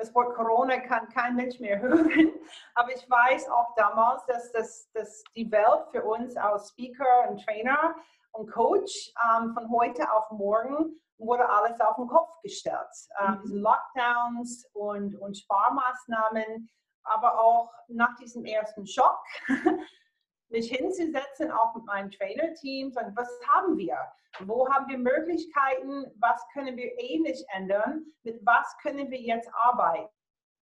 das 0.00 0.14
Wort 0.14 0.34
Corona 0.34 0.80
kann 0.80 1.08
kein 1.10 1.36
Mensch 1.36 1.60
mehr 1.60 1.78
hören, 1.78 2.32
aber 2.74 2.92
ich 2.94 3.08
weiß 3.08 3.48
auch 3.50 3.74
damals, 3.76 4.24
dass, 4.26 4.50
dass, 4.52 4.90
dass 4.92 5.22
die 5.36 5.50
Welt 5.52 5.86
für 5.90 6.02
uns 6.02 6.36
als 6.36 6.70
Speaker 6.70 7.28
und 7.28 7.44
Trainer 7.44 7.94
und 8.32 8.50
Coach 8.50 9.12
ähm, 9.28 9.52
von 9.52 9.70
heute 9.70 10.10
auf 10.12 10.30
morgen 10.30 10.98
wurde 11.18 11.46
alles 11.46 11.78
auf 11.80 11.96
den 11.96 12.06
Kopf 12.06 12.40
gestellt. 12.42 12.76
Ähm, 13.20 13.34
mhm. 13.34 13.40
Diese 13.42 13.58
Lockdowns 13.58 14.70
und, 14.72 15.14
und 15.16 15.36
Sparmaßnahmen, 15.36 16.70
aber 17.02 17.38
auch 17.38 17.70
nach 17.88 18.16
diesem 18.16 18.46
ersten 18.46 18.86
Schock, 18.86 19.22
mich 20.48 20.70
hinzusetzen, 20.70 21.50
auch 21.50 21.74
mit 21.74 21.84
meinem 21.84 22.10
Trainerteam, 22.10 22.90
sagen, 22.90 23.12
was 23.14 23.28
haben 23.48 23.76
wir? 23.76 23.98
Wo 24.38 24.68
haben 24.70 24.88
wir 24.88 24.98
Möglichkeiten? 24.98 26.06
Was 26.18 26.46
können 26.52 26.76
wir 26.76 26.94
nicht 27.20 27.44
ändern? 27.48 28.06
Mit 28.22 28.44
was 28.46 28.76
können 28.78 29.10
wir 29.10 29.20
jetzt 29.20 29.50
arbeiten? 29.52 30.12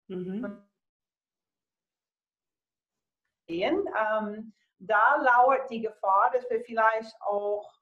Mhm. 0.09 0.65
Ähm, 3.49 4.53
da 4.79 5.17
lauert 5.17 5.71
die 5.71 5.81
Gefahr, 5.81 6.31
dass 6.33 6.49
wir 6.51 6.61
vielleicht 6.63 7.15
auch 7.23 7.79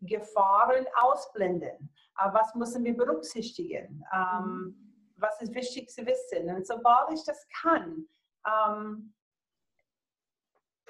Gefahren 0.00 0.86
ausblenden. 0.96 1.92
Aber 2.14 2.40
was 2.40 2.54
müssen 2.54 2.84
wir 2.84 2.96
berücksichtigen? 2.96 4.04
Ähm, 4.12 4.84
was 5.16 5.40
ist 5.42 5.54
wichtig 5.54 5.90
zu 5.90 6.06
wissen? 6.06 6.54
Und 6.54 6.66
sobald 6.66 7.12
ich 7.12 7.24
das 7.24 7.46
kann, 7.60 8.06
ähm, 8.46 9.14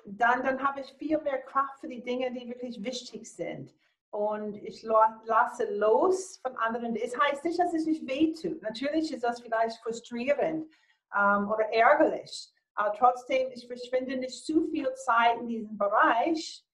dann, 0.07 0.43
dann 0.43 0.63
habe 0.63 0.81
ich 0.81 0.93
viel 0.95 1.19
mehr 1.23 1.41
Kraft 1.43 1.81
für 1.81 1.89
die 1.89 2.03
Dinge, 2.03 2.33
die 2.33 2.49
wirklich 2.49 2.83
wichtig 2.83 3.33
sind. 3.33 3.75
Und 4.15 4.55
ich 4.63 4.85
lasse 4.85 5.65
los 5.75 6.39
von 6.41 6.57
anderen. 6.59 6.95
Es 6.95 7.19
heißt 7.19 7.45
nicht, 7.45 7.59
dass 7.59 7.75
es 7.75 7.85
nicht 7.85 8.07
wehtut. 8.07 8.63
Natürlich 8.63 9.13
ist 9.13 9.25
das 9.25 9.41
vielleicht 9.41 9.83
frustrierend 9.83 10.73
ähm, 11.19 11.51
oder 11.51 11.65
ärgerlich. 11.73 12.49
Aber 12.77 12.97
trotzdem, 12.97 13.51
ich 13.51 13.67
verschwinde 13.67 14.17
nicht 14.17 14.47
zu 14.47 14.69
viel 14.69 14.89
Zeit 14.95 15.41
in 15.41 15.49
diesem 15.49 15.77
Bereich. 15.77 16.65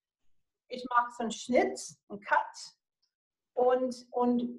Ich 0.69 0.85
mache 0.91 1.13
so 1.17 1.23
einen 1.23 1.33
Schnitt, 1.33 1.81
einen 2.11 2.21
Cut 2.21 2.75
und, 3.55 3.97
und 4.11 4.59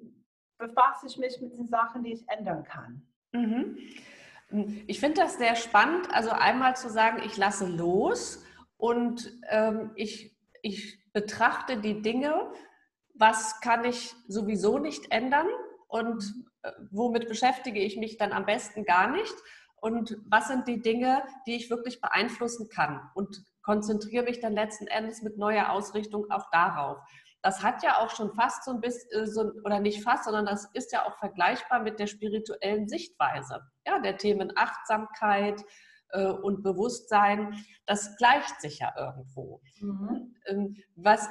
befasse 0.58 1.06
ich 1.06 1.16
mich 1.18 1.40
mit 1.40 1.56
den 1.56 1.68
Sachen, 1.68 2.02
die 2.02 2.14
ich 2.14 2.28
ändern 2.28 2.64
kann. 2.64 3.06
Mhm. 3.30 3.78
Ich 4.88 4.98
finde 4.98 5.20
das 5.20 5.38
sehr 5.38 5.54
spannend, 5.54 6.12
also 6.12 6.30
einmal 6.30 6.74
zu 6.74 6.90
sagen, 6.90 7.22
ich 7.24 7.36
lasse 7.36 7.68
los 7.68 8.44
und 8.76 9.32
ähm, 9.50 9.92
ich, 9.94 10.36
ich 10.62 10.98
betrachte 11.12 11.80
die 11.80 12.02
Dinge, 12.02 12.52
was 13.22 13.60
kann 13.60 13.84
ich 13.84 14.16
sowieso 14.26 14.78
nicht 14.78 15.12
ändern 15.12 15.46
und 15.86 16.24
äh, 16.62 16.72
womit 16.90 17.28
beschäftige 17.28 17.78
ich 17.78 17.96
mich 17.96 18.16
dann 18.16 18.32
am 18.32 18.46
besten 18.46 18.84
gar 18.84 19.08
nicht 19.08 19.34
und 19.76 20.16
was 20.28 20.48
sind 20.48 20.66
die 20.66 20.82
Dinge, 20.82 21.22
die 21.46 21.54
ich 21.54 21.70
wirklich 21.70 22.00
beeinflussen 22.00 22.68
kann 22.68 23.00
und 23.14 23.44
konzentriere 23.62 24.24
mich 24.24 24.40
dann 24.40 24.54
letzten 24.54 24.88
Endes 24.88 25.22
mit 25.22 25.38
neuer 25.38 25.70
Ausrichtung 25.70 26.32
auch 26.32 26.50
darauf. 26.50 26.98
Das 27.42 27.62
hat 27.62 27.84
ja 27.84 27.98
auch 27.98 28.10
schon 28.10 28.34
fast 28.34 28.64
so 28.64 28.72
ein 28.72 28.80
bisschen, 28.80 29.08
äh, 29.12 29.60
oder 29.64 29.78
nicht 29.78 30.02
fast, 30.02 30.24
sondern 30.24 30.46
das 30.46 30.68
ist 30.74 30.90
ja 30.90 31.06
auch 31.06 31.16
vergleichbar 31.18 31.78
mit 31.80 32.00
der 32.00 32.08
spirituellen 32.08 32.88
Sichtweise, 32.88 33.60
ja, 33.86 34.00
der 34.00 34.16
Themen 34.16 34.52
Achtsamkeit 34.56 35.62
äh, 36.08 36.26
und 36.26 36.64
Bewusstsein. 36.64 37.54
Das 37.86 38.16
gleicht 38.16 38.60
sich 38.60 38.80
ja 38.80 38.92
irgendwo. 38.98 39.60
Mhm. 39.80 40.34
Ähm, 40.46 40.76
was 40.96 41.28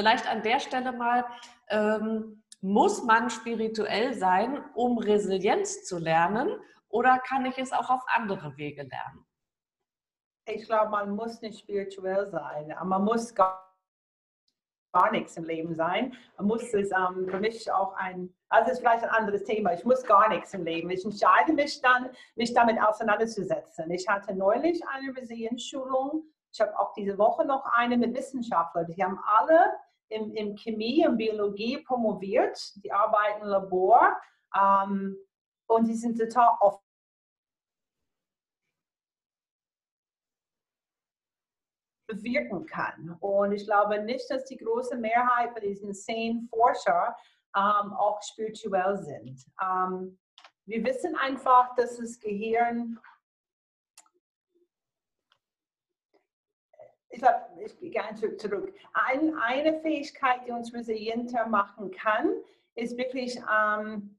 vielleicht 0.00 0.26
an 0.26 0.42
der 0.42 0.60
Stelle 0.60 0.92
mal, 0.92 1.26
ähm, 1.68 2.42
muss 2.62 3.04
man 3.04 3.28
spirituell 3.28 4.14
sein, 4.14 4.64
um 4.74 4.96
Resilienz 4.96 5.84
zu 5.84 5.98
lernen? 5.98 6.48
Oder 6.88 7.18
kann 7.18 7.44
ich 7.44 7.58
es 7.58 7.70
auch 7.72 7.90
auf 7.90 8.02
andere 8.06 8.56
Wege 8.56 8.82
lernen? 8.82 9.26
Ich 10.46 10.64
glaube, 10.64 10.90
man 10.90 11.14
muss 11.14 11.42
nicht 11.42 11.60
spirituell 11.60 12.26
sein. 12.30 12.74
Man 12.82 13.04
muss 13.04 13.34
gar, 13.34 13.76
gar 14.94 15.10
nichts 15.10 15.36
im 15.36 15.44
Leben 15.44 15.74
sein. 15.74 16.16
Man 16.38 16.46
muss 16.46 16.72
es 16.72 16.90
ähm, 16.92 17.28
für 17.28 17.38
mich 17.38 17.70
auch 17.70 17.92
ein, 17.96 18.34
also 18.48 18.70
ist 18.70 18.78
vielleicht 18.78 19.04
ein 19.04 19.10
anderes 19.10 19.44
Thema. 19.44 19.74
Ich 19.74 19.84
muss 19.84 20.02
gar 20.02 20.30
nichts 20.30 20.54
im 20.54 20.64
Leben. 20.64 20.88
Ich 20.88 21.04
entscheide 21.04 21.52
mich 21.52 21.82
dann, 21.82 22.08
mich 22.36 22.54
damit 22.54 22.82
auseinanderzusetzen. 22.82 23.90
Ich 23.90 24.08
hatte 24.08 24.34
neulich 24.34 24.80
eine 24.88 25.14
Resilienzschulung. 25.14 26.24
Ich 26.52 26.60
habe 26.60 26.76
auch 26.78 26.94
diese 26.94 27.18
Woche 27.18 27.44
noch 27.44 27.64
eine 27.74 27.98
mit 27.98 28.16
Wissenschaftlern. 28.16 28.86
Die 28.86 29.04
haben 29.04 29.20
alle 29.24 29.74
in, 30.10 30.34
in 30.34 30.56
Chemie 30.56 31.06
und 31.06 31.16
Biologie 31.16 31.78
promoviert. 31.78 32.58
Die 32.84 32.92
arbeiten 32.92 33.42
im 33.42 33.48
Labor. 33.48 34.20
Ähm, 34.54 35.16
und 35.66 35.86
sie 35.86 35.94
sind 35.94 36.18
total 36.18 36.50
offen 36.60 36.80
bewirken 42.10 42.66
kann. 42.66 43.16
Und 43.20 43.52
ich 43.52 43.64
glaube 43.64 44.02
nicht, 44.02 44.28
dass 44.30 44.44
die 44.44 44.56
große 44.56 44.96
Mehrheit 44.96 45.52
von 45.52 45.62
diesen 45.62 45.94
zehn 45.94 46.48
Forscher 46.50 47.16
ähm, 47.56 47.92
auch 47.92 48.20
spirituell 48.22 48.98
sind. 48.98 49.44
Ähm, 49.62 50.18
wir 50.66 50.84
wissen 50.84 51.16
einfach, 51.16 51.74
dass 51.76 51.98
das 51.98 52.18
Gehirn, 52.18 52.98
ich 57.10 57.18
glaube, 57.20 57.40
ich 57.64 57.78
gehe 57.78 57.90
gerne 57.90 58.36
zurück. 58.36 58.72
Ein, 58.92 59.34
eine 59.38 59.80
Fähigkeit, 59.80 60.40
die 60.46 60.52
uns 60.52 60.72
resilienter 60.72 61.46
machen 61.46 61.90
kann, 61.90 62.34
ist 62.76 62.96
wirklich 62.96 63.38
ähm, 63.52 64.16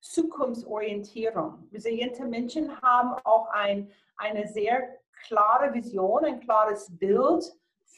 Zukunftsorientierung. 0.00 1.68
Resiliente 1.72 2.24
Menschen 2.24 2.80
haben 2.80 3.14
auch 3.24 3.48
ein, 3.50 3.92
eine 4.16 4.48
sehr 4.48 4.98
klare 5.26 5.72
Vision, 5.74 6.24
ein 6.24 6.40
klares 6.40 6.88
Bild 6.98 7.44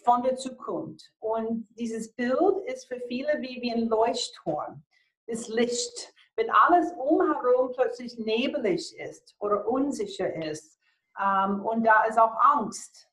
von 0.04 0.22
der 0.22 0.36
Zukunft. 0.36 1.12
Und 1.20 1.66
dieses 1.78 2.12
Bild 2.12 2.58
ist 2.66 2.86
für 2.86 3.00
viele 3.08 3.40
wie, 3.40 3.62
wie 3.62 3.72
ein 3.72 3.88
Leuchtturm, 3.88 4.82
das 5.26 5.48
Licht. 5.48 6.12
Wenn 6.36 6.50
alles 6.50 6.92
umherum 6.94 7.70
plötzlich 7.72 8.18
nebelig 8.18 8.98
ist 8.98 9.36
oder 9.38 9.68
unsicher 9.68 10.34
ist 10.44 10.80
ähm, 11.18 11.64
und 11.64 11.84
da 11.84 12.04
ist 12.04 12.18
auch 12.18 12.34
Angst. 12.56 13.08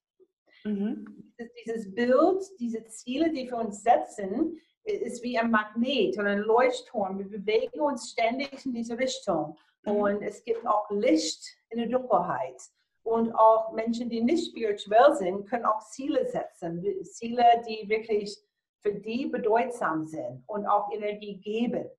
Mhm. 0.63 1.33
Dieses 1.65 1.93
Bild, 1.93 2.43
diese 2.59 2.85
Ziele, 2.85 3.31
die 3.31 3.47
wir 3.47 3.57
uns 3.57 3.81
setzen, 3.81 4.59
ist 4.83 5.23
wie 5.23 5.37
ein 5.37 5.51
Magnet 5.51 6.17
oder 6.17 6.29
ein 6.29 6.39
Leuchtturm. 6.39 7.19
Wir 7.19 7.29
bewegen 7.29 7.79
uns 7.79 8.11
ständig 8.11 8.65
in 8.65 8.73
diese 8.73 8.97
Richtung. 8.97 9.57
Mhm. 9.83 9.91
Und 9.91 10.21
es 10.21 10.43
gibt 10.43 10.65
auch 10.65 10.89
Licht 10.91 11.43
in 11.69 11.79
der 11.79 11.87
Dunkelheit. 11.87 12.61
Und 13.03 13.33
auch 13.33 13.71
Menschen, 13.73 14.09
die 14.09 14.21
nicht 14.21 14.51
spirituell 14.51 15.15
sind, 15.15 15.47
können 15.49 15.65
auch 15.65 15.79
Ziele 15.89 16.27
setzen. 16.27 16.83
Ziele, 17.03 17.43
die 17.67 17.89
wirklich 17.89 18.37
für 18.79 18.93
die 18.93 19.27
bedeutsam 19.27 20.03
sind 20.03 20.43
und 20.47 20.65
auch 20.67 20.91
Energie 20.91 21.37
geben. 21.37 21.89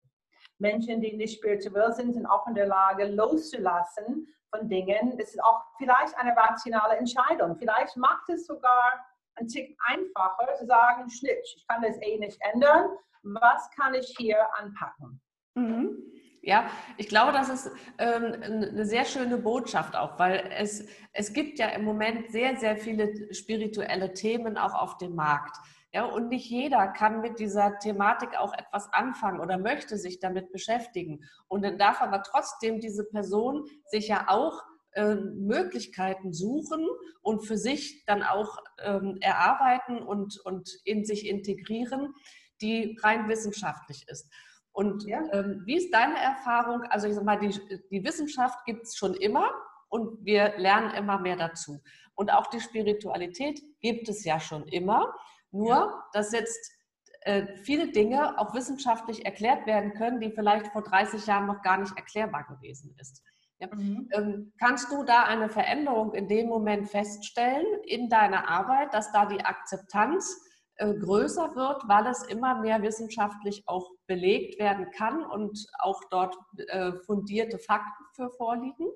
Menschen, 0.59 1.01
die 1.01 1.17
nicht 1.17 1.39
spirituell 1.39 1.93
sind, 1.93 2.13
sind 2.15 2.27
auch 2.27 2.47
in 2.47 2.55
der 2.55 2.67
Lage 2.67 3.07
loszulassen 3.07 4.29
von 4.55 4.69
Dingen. 4.69 5.17
Das 5.19 5.31
ist 5.31 5.43
auch 5.43 5.63
vielleicht 5.79 6.17
eine 6.17 6.37
rationale 6.37 6.97
Entscheidung. 6.97 7.57
Vielleicht 7.57 7.97
macht 7.97 8.29
es 8.29 8.47
sogar 8.47 9.05
ein 9.37 9.49
Tick 9.49 9.77
einfacher 9.87 10.55
zu 10.59 10.67
sagen, 10.67 11.09
Schnitsch, 11.09 11.57
ich 11.57 11.67
kann 11.67 11.83
das 11.83 11.97
eh 12.03 12.19
nicht 12.19 12.39
ändern. 12.53 12.91
Was 13.23 13.71
kann 13.71 13.95
ich 13.95 14.15
hier 14.19 14.37
anpacken? 14.57 15.21
Mhm. 15.55 15.97
Ja, 16.45 16.69
ich 16.97 17.07
glaube, 17.07 17.31
das 17.31 17.49
ist 17.49 17.71
ähm, 17.99 18.35
eine 18.43 18.85
sehr 18.85 19.05
schöne 19.05 19.39
Botschaft 19.39 19.95
auch, 19.95 20.19
weil 20.19 20.51
es, 20.57 20.85
es 21.13 21.33
gibt 21.33 21.61
ja 21.61 21.69
im 21.69 21.85
Moment 21.85 22.33
sehr, 22.33 22.57
sehr 22.57 22.77
viele 22.77 23.33
spirituelle 23.33 24.13
Themen 24.13 24.59
auch 24.59 24.75
auf 24.75 24.99
dem 24.99 25.15
Markt. 25.15 25.57
Ja, 25.95 26.07
und 26.07 26.29
nicht 26.29 26.49
jeder 26.49 26.89
kann 26.89 27.21
mit 27.21 27.39
dieser 27.39 27.79
Thematik 27.79 28.39
auch 28.39 28.55
etwas 28.55 28.91
anfangen 28.95 29.41
oder 29.41 29.59
möchte 29.59 29.99
sich 29.99 30.21
damit 30.21 30.51
beschäftigen. 30.51 31.25
Und 31.49 31.63
dann 31.63 31.77
darf 31.77 32.01
aber 32.01 32.23
trotzdem 32.23 32.81
diese 32.81 33.05
Person 33.05 33.67
sich 33.91 34.09
ja 34.09 34.25
auch 34.29 34.63
äh, 34.93 35.15
Möglichkeiten 35.15 36.33
suchen 36.33 36.87
und 37.21 37.47
für 37.47 37.59
sich 37.59 38.05
dann 38.07 38.23
auch 38.23 38.57
ähm, 38.83 39.19
erarbeiten 39.21 40.03
und, 40.03 40.41
und 40.45 40.71
in 40.85 41.05
sich 41.05 41.29
integrieren, 41.29 42.15
die 42.63 42.99
rein 43.03 43.29
wissenschaftlich 43.29 44.09
ist. 44.09 44.31
Und 44.73 45.05
ja. 45.05 45.21
ähm, 45.33 45.63
wie 45.67 45.77
ist 45.77 45.93
deine 45.93 46.19
Erfahrung? 46.19 46.83
Also 46.85 47.07
ich 47.07 47.15
sag 47.15 47.25
mal, 47.25 47.39
die, 47.39 47.59
die 47.91 48.05
Wissenschaft 48.05 48.65
gibt 48.65 48.87
es 48.87 48.97
schon 48.97 49.15
immer 49.15 49.51
und 49.89 50.25
wir 50.25 50.55
lernen 50.57 50.95
immer 50.95 51.19
mehr 51.19 51.37
dazu. 51.37 51.83
Und 52.15 52.33
auch 52.33 52.47
die 52.47 52.61
Spiritualität 52.61 53.61
gibt 53.81 54.09
es 54.09 54.25
ja 54.25 54.41
schon 54.41 54.67
immer. 54.69 55.15
Nur, 55.53 56.03
dass 56.13 56.33
jetzt 56.33 56.73
äh, 57.21 57.57
viele 57.59 57.93
Dinge 57.93 58.39
auch 58.39 58.55
wissenschaftlich 58.55 59.25
erklärt 59.25 59.67
werden 59.67 59.95
können, 59.95 60.21
die 60.21 60.31
vielleicht 60.31 60.69
vor 60.69 60.83
30 60.83 61.27
Jahren 61.27 61.47
noch 61.47 61.63
gar 61.63 61.79
nicht 61.79 61.97
erklärbar 61.97 62.45
gewesen 62.45 62.97
ist. 62.99 63.23
Ja. 63.59 63.69
Mhm. 63.73 64.09
Ähm, 64.13 64.53
kannst 64.59 64.91
du 64.91 65.05
da 65.05 65.23
eine 65.25 65.49
Veränderung 65.49 66.15
in 66.15 66.27
dem 66.27 66.49
Moment 66.49 66.89
feststellen 66.89 67.67
in 67.85 68.09
deiner 68.09 68.49
Arbeit, 68.49 68.93
dass 68.93 69.13
da 69.13 69.27
die 69.27 69.45
Akzeptanz 69.45 70.43
äh, 70.77 70.95
größer 70.95 71.55
wird, 71.55 71.87
weil 71.87 72.09
es 72.09 72.25
immer 72.25 72.61
mehr 72.61 72.83
wissenschaftlich 72.83 73.63
auch 73.67 73.89
belegt 74.09 74.59
werden 74.59 74.91
kann 74.91 75.25
und 75.25 75.65
auch 75.79 76.01
dort 76.11 76.37
äh, 76.57 76.93
fundierte 77.07 77.59
Fakten 77.59 78.05
für 78.15 78.31
vorliegen? 78.31 78.89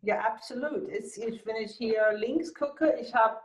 Ja, 0.00 0.20
absolut. 0.20 0.88
Ich, 0.88 1.44
wenn 1.44 1.56
ich 1.56 1.72
hier 1.72 2.12
links 2.14 2.54
gucke, 2.54 2.96
ich 2.98 3.14
habe 3.14 3.36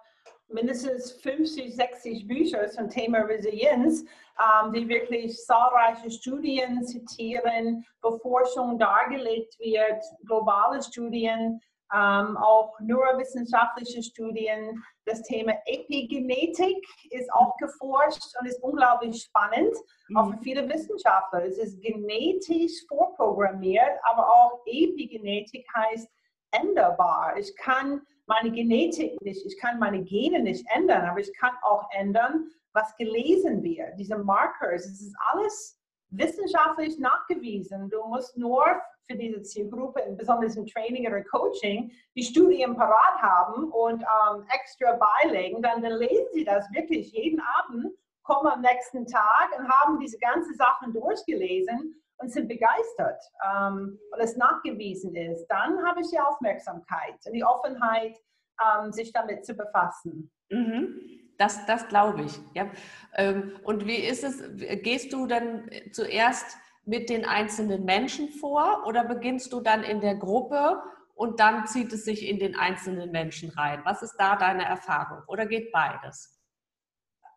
mindestens 0.49 1.13
50, 1.21 1.75
60 1.75 2.27
Bücher 2.27 2.67
zum 2.67 2.89
Thema 2.89 3.19
Resilienz, 3.19 4.03
ähm, 4.39 4.73
die 4.73 4.87
wirklich 4.87 5.35
zahlreiche 5.37 6.09
Studien 6.11 6.83
zitieren, 6.83 7.85
wo 8.01 8.17
Forschung 8.19 8.77
dargelegt 8.77 9.57
wird, 9.59 10.03
globale 10.25 10.81
Studien, 10.81 11.59
ähm, 11.93 12.37
auch 12.37 12.77
neurowissenschaftliche 12.81 14.03
Studien. 14.03 14.83
Das 15.05 15.21
Thema 15.23 15.53
Epigenetik 15.65 16.85
ist 17.11 17.31
auch 17.33 17.55
geforscht 17.57 18.35
und 18.39 18.47
ist 18.47 18.61
unglaublich 18.61 19.23
spannend, 19.23 19.73
mhm. 20.09 20.17
auch 20.17 20.31
für 20.31 20.37
viele 20.39 20.67
Wissenschaftler. 20.67 21.45
Es 21.45 21.57
ist 21.57 21.81
genetisch 21.81 22.85
vorprogrammiert, 22.87 23.99
aber 24.03 24.27
auch 24.27 24.61
Epigenetik 24.65 25.65
heißt 25.73 26.09
änderbar. 26.51 27.37
Ich 27.37 27.55
kann 27.55 28.01
meine 28.27 28.51
Genetik 28.51 29.19
nicht, 29.21 29.45
ich 29.45 29.57
kann 29.57 29.79
meine 29.79 30.03
Gene 30.03 30.39
nicht 30.39 30.65
ändern, 30.73 31.05
aber 31.05 31.19
ich 31.19 31.33
kann 31.33 31.53
auch 31.61 31.89
ändern, 31.91 32.51
was 32.73 32.95
gelesen 32.97 33.63
wird. 33.63 33.97
Diese 33.97 34.17
Markers, 34.17 34.85
es 34.85 35.01
ist 35.01 35.15
alles 35.31 35.79
wissenschaftlich 36.09 36.99
nachgewiesen. 36.99 37.89
Du 37.89 38.05
musst 38.07 38.37
nur 38.37 38.63
für 39.07 39.15
diese 39.15 39.41
Zielgruppe, 39.41 40.03
besonders 40.17 40.57
im 40.57 40.65
Training 40.65 41.07
oder 41.07 41.23
Coaching, 41.23 41.91
die 42.15 42.23
Studien 42.23 42.75
parat 42.75 43.21
haben 43.21 43.71
und 43.71 44.01
ähm, 44.01 44.45
extra 44.53 44.99
beilegen, 45.21 45.61
dann, 45.61 45.81
dann 45.81 45.93
lesen 45.93 46.27
sie 46.33 46.43
das 46.43 46.69
wirklich 46.73 47.11
jeden 47.13 47.41
Abend, 47.57 47.93
kommen 48.23 48.47
am 48.47 48.61
nächsten 48.61 49.05
Tag 49.07 49.57
und 49.57 49.67
haben 49.69 49.99
diese 49.99 50.17
ganzen 50.19 50.53
Sachen 50.55 50.93
durchgelesen 50.93 51.95
und 52.17 52.31
sind 52.31 52.47
begeistert, 52.47 53.21
ähm, 53.45 53.99
weil 54.11 54.21
es 54.21 54.37
nachgewiesen 54.37 55.15
ist, 55.15 55.47
dann 55.47 55.85
habe 55.85 56.01
ich 56.01 56.09
die 56.09 56.19
Aufmerksamkeit 56.19 57.15
und 57.25 57.33
die 57.33 57.43
Offenheit, 57.43 58.17
ähm, 58.59 58.91
sich 58.91 59.11
damit 59.13 59.45
zu 59.45 59.53
befassen. 59.53 60.31
Mhm. 60.49 60.99
Das, 61.37 61.65
das 61.67 61.87
glaube 61.87 62.23
ich. 62.23 62.39
Ja. 62.53 62.67
Ähm, 63.15 63.59
und 63.63 63.85
wie 63.85 63.97
ist 63.97 64.23
es, 64.23 64.41
gehst 64.81 65.13
du 65.13 65.27
dann 65.27 65.69
zuerst 65.91 66.57
mit 66.85 67.09
den 67.09 67.25
einzelnen 67.25 67.85
Menschen 67.85 68.29
vor 68.29 68.85
oder 68.87 69.03
beginnst 69.03 69.53
du 69.53 69.61
dann 69.61 69.83
in 69.83 70.01
der 70.01 70.15
Gruppe 70.15 70.81
und 71.13 71.39
dann 71.39 71.67
zieht 71.67 71.93
es 71.93 72.05
sich 72.05 72.27
in 72.27 72.39
den 72.39 72.55
einzelnen 72.55 73.11
Menschen 73.11 73.51
rein? 73.51 73.81
Was 73.83 74.01
ist 74.01 74.15
da 74.17 74.35
deine 74.35 74.65
Erfahrung 74.65 75.21
oder 75.27 75.45
geht 75.45 75.71
beides? 75.71 76.36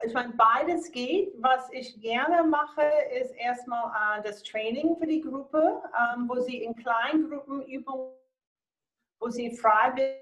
Ich 0.03 0.15
meine, 0.15 0.33
beides 0.33 0.91
geht. 0.91 1.33
Was 1.43 1.71
ich 1.73 2.01
gerne 2.01 2.43
mache, 2.45 2.83
ist 3.21 3.33
erstmal 3.33 4.19
äh, 4.19 4.23
das 4.23 4.43
Training 4.43 4.97
für 4.97 5.07
die 5.07 5.21
Gruppe, 5.21 5.83
ähm, 6.15 6.29
wo 6.29 6.41
sie 6.41 6.63
in 6.63 6.75
Kleingruppen 6.75 7.63
üben, 7.67 8.13
wo 9.21 9.29
sie 9.29 9.55
freiwillig 9.57 10.17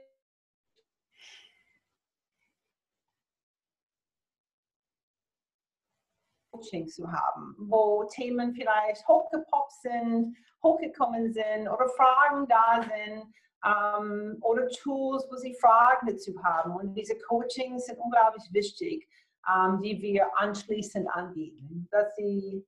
Coaching 6.51 6.88
zu 6.88 7.11
haben, 7.11 7.55
wo 7.59 8.03
Themen 8.05 8.53
vielleicht 8.53 9.07
hochgepoppt 9.07 9.73
sind, 9.81 10.37
hochgekommen 10.61 11.33
sind 11.33 11.69
oder 11.69 11.88
Fragen 11.91 12.49
da 12.49 12.83
sind 12.83 13.33
ähm, 13.64 14.38
oder 14.41 14.67
Tools, 14.69 15.25
wo 15.31 15.37
sie 15.37 15.55
Fragen 15.55 16.09
dazu 16.09 16.35
haben. 16.43 16.75
Und 16.75 16.95
diese 16.95 17.17
Coachings 17.17 17.87
sind 17.87 17.99
unglaublich 17.99 18.43
wichtig 18.53 19.09
ähm, 19.46 19.81
die 19.83 20.01
wir 20.01 20.38
anschließend 20.38 21.09
anbieten, 21.09 21.88
dass 21.90 22.14
sie 22.16 22.66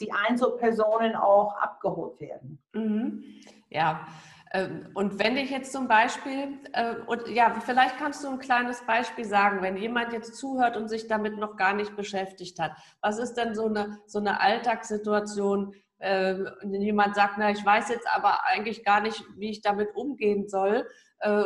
die 0.00 0.12
Einzelpersonen 0.12 1.14
auch 1.14 1.54
abgeholt 1.56 2.20
werden. 2.20 2.62
Mhm. 2.72 3.24
Ja, 3.70 4.06
ähm, 4.52 4.88
und 4.94 5.18
wenn 5.18 5.36
ich 5.36 5.50
jetzt 5.50 5.72
zum 5.72 5.88
Beispiel, 5.88 6.58
äh, 6.72 6.96
und 7.06 7.26
ja, 7.28 7.54
vielleicht 7.64 7.98
kannst 7.98 8.22
du 8.22 8.28
ein 8.28 8.38
kleines 8.38 8.84
Beispiel 8.84 9.24
sagen, 9.24 9.62
wenn 9.62 9.76
jemand 9.76 10.12
jetzt 10.12 10.36
zuhört 10.36 10.76
und 10.76 10.88
sich 10.88 11.08
damit 11.08 11.38
noch 11.38 11.56
gar 11.56 11.72
nicht 11.74 11.96
beschäftigt 11.96 12.58
hat, 12.58 12.72
was 13.00 13.18
ist 13.18 13.34
denn 13.34 13.54
so 13.54 13.66
eine, 13.66 13.98
so 14.06 14.18
eine 14.18 14.40
Alltagssituation, 14.40 15.74
äh, 16.02 16.36
wenn 16.62 16.82
jemand 16.82 17.14
sagt, 17.14 17.34
na, 17.38 17.50
ich 17.50 17.64
weiß 17.64 17.88
jetzt 17.88 18.08
aber 18.12 18.44
eigentlich 18.46 18.84
gar 18.84 19.00
nicht, 19.00 19.24
wie 19.36 19.50
ich 19.50 19.62
damit 19.62 19.94
umgehen 19.94 20.48
soll, 20.48 20.88
äh, 21.20 21.44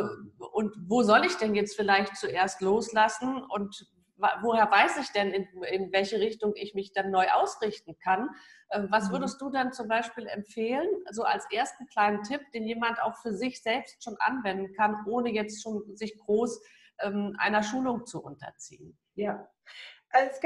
und 0.51 0.75
wo 0.87 1.03
soll 1.03 1.25
ich 1.25 1.35
denn 1.35 1.53
jetzt 1.53 1.75
vielleicht 1.75 2.17
zuerst 2.17 2.61
loslassen 2.61 3.43
und 3.43 3.87
woher 4.41 4.69
weiß 4.71 4.97
ich 4.97 5.11
denn, 5.11 5.31
in, 5.31 5.47
in 5.63 5.91
welche 5.91 6.19
Richtung 6.19 6.53
ich 6.55 6.73
mich 6.73 6.91
dann 6.91 7.11
neu 7.11 7.27
ausrichten 7.27 7.95
kann? 8.03 8.29
Äh, 8.69 8.83
was 8.89 9.09
mhm. 9.09 9.13
würdest 9.13 9.39
du 9.41 9.51
dann 9.51 9.73
zum 9.73 9.87
Beispiel 9.87 10.25
empfehlen, 10.25 10.87
so 11.11 11.23
als 11.23 11.45
ersten 11.51 11.85
kleinen 11.87 12.23
Tipp, 12.23 12.41
den 12.53 12.65
jemand 12.65 12.99
auch 13.01 13.15
für 13.21 13.33
sich 13.33 13.61
selbst 13.61 14.03
schon 14.03 14.15
anwenden 14.19 14.73
kann, 14.73 14.95
ohne 15.05 15.31
jetzt 15.31 15.61
schon 15.61 15.95
sich 15.95 16.17
groß 16.17 16.59
ähm, 17.01 17.35
einer 17.37 17.61
Schulung 17.61 18.07
zu 18.07 18.23
unterziehen? 18.23 18.97
Ja, 19.13 19.47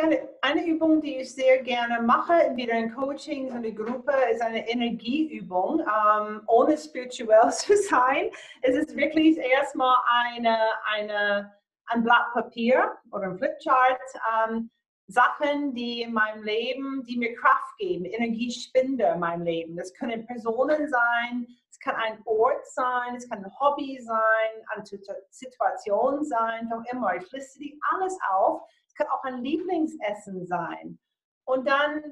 eine, 0.03 0.29
eine 0.41 0.65
Übung, 0.65 1.01
die 1.01 1.17
ich 1.17 1.34
sehr 1.34 1.62
gerne 1.63 2.01
mache, 2.01 2.34
entweder 2.34 2.73
in 2.73 2.93
Coaching 2.93 3.57
oder 3.57 3.71
Gruppe, 3.71 4.13
ist 4.31 4.41
eine 4.41 4.67
Energieübung, 4.69 5.79
ähm, 5.79 6.41
ohne 6.47 6.77
spirituell 6.77 7.49
zu 7.51 7.75
sein. 7.77 8.29
Es 8.62 8.75
ist 8.75 8.95
wirklich 8.95 9.38
erstmal 9.38 9.95
eine, 10.10 10.57
eine, 10.93 11.53
ein 11.86 12.03
Blatt 12.03 12.34
Papier 12.34 12.97
oder 13.12 13.23
ein 13.23 13.38
Flipchart, 13.38 14.01
ähm, 14.49 14.69
Sachen, 15.07 15.73
die 15.73 16.03
in 16.03 16.13
meinem 16.13 16.43
Leben, 16.43 17.03
die 17.03 17.17
mir 17.17 17.36
Kraft 17.36 17.77
geben, 17.77 18.05
Energiespender 18.05 19.13
in 19.13 19.19
meinem 19.19 19.43
Leben. 19.43 19.75
Das 19.75 19.93
können 19.93 20.25
Personen 20.25 20.88
sein, 20.88 21.47
es 21.69 21.77
kann 21.79 21.95
ein 21.95 22.21
Ort 22.23 22.65
sein, 22.67 23.15
es 23.17 23.29
kann 23.29 23.43
ein 23.43 23.60
Hobby 23.60 23.99
sein, 24.01 24.65
eine 24.67 24.86
Situation 25.29 26.23
sein, 26.23 26.69
doch 26.69 26.84
immer. 26.93 27.15
Ich 27.15 27.29
liste 27.31 27.60
die 27.60 27.77
alles 27.91 28.17
auf 28.31 28.62
es 28.80 28.80
kann 29.01 29.11
auch 29.11 29.23
ein 29.23 29.43
Lieblingsessen 29.43 30.45
sein. 30.45 30.99
Und 31.45 31.67
dann 31.67 32.03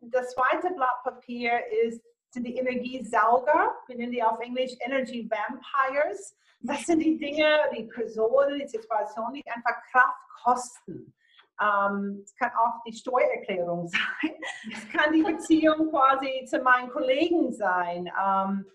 das 0.00 0.32
zweite 0.32 0.70
Blatt 0.74 1.02
Papier 1.04 1.60
ist, 1.84 2.02
sind 2.30 2.44
die 2.44 2.56
Energiesauger. 2.56 3.74
Wir 3.86 3.96
nennen 3.96 4.12
die 4.12 4.22
auf 4.22 4.38
Englisch 4.40 4.72
Energy 4.80 5.28
Vampires. 5.28 6.36
Das 6.60 6.84
sind 6.84 7.00
die 7.00 7.18
Dinge, 7.18 7.58
die 7.76 7.84
Personen, 7.84 8.58
die 8.58 8.68
Situationen, 8.68 9.34
die 9.34 9.50
einfach 9.50 9.82
Kraft 9.90 10.28
kosten. 10.42 11.14
Ähm, 11.60 12.20
es 12.22 12.34
kann 12.36 12.52
auch 12.52 12.82
die 12.86 12.92
Steuererklärung 12.92 13.88
sein. 13.88 14.34
Es 14.72 14.88
kann 14.90 15.12
die 15.12 15.22
Beziehung 15.22 15.90
quasi 15.90 16.46
zu 16.46 16.60
meinen 16.60 16.90
Kollegen 16.90 17.52
sein. 17.52 18.06
Ähm, 18.06 18.66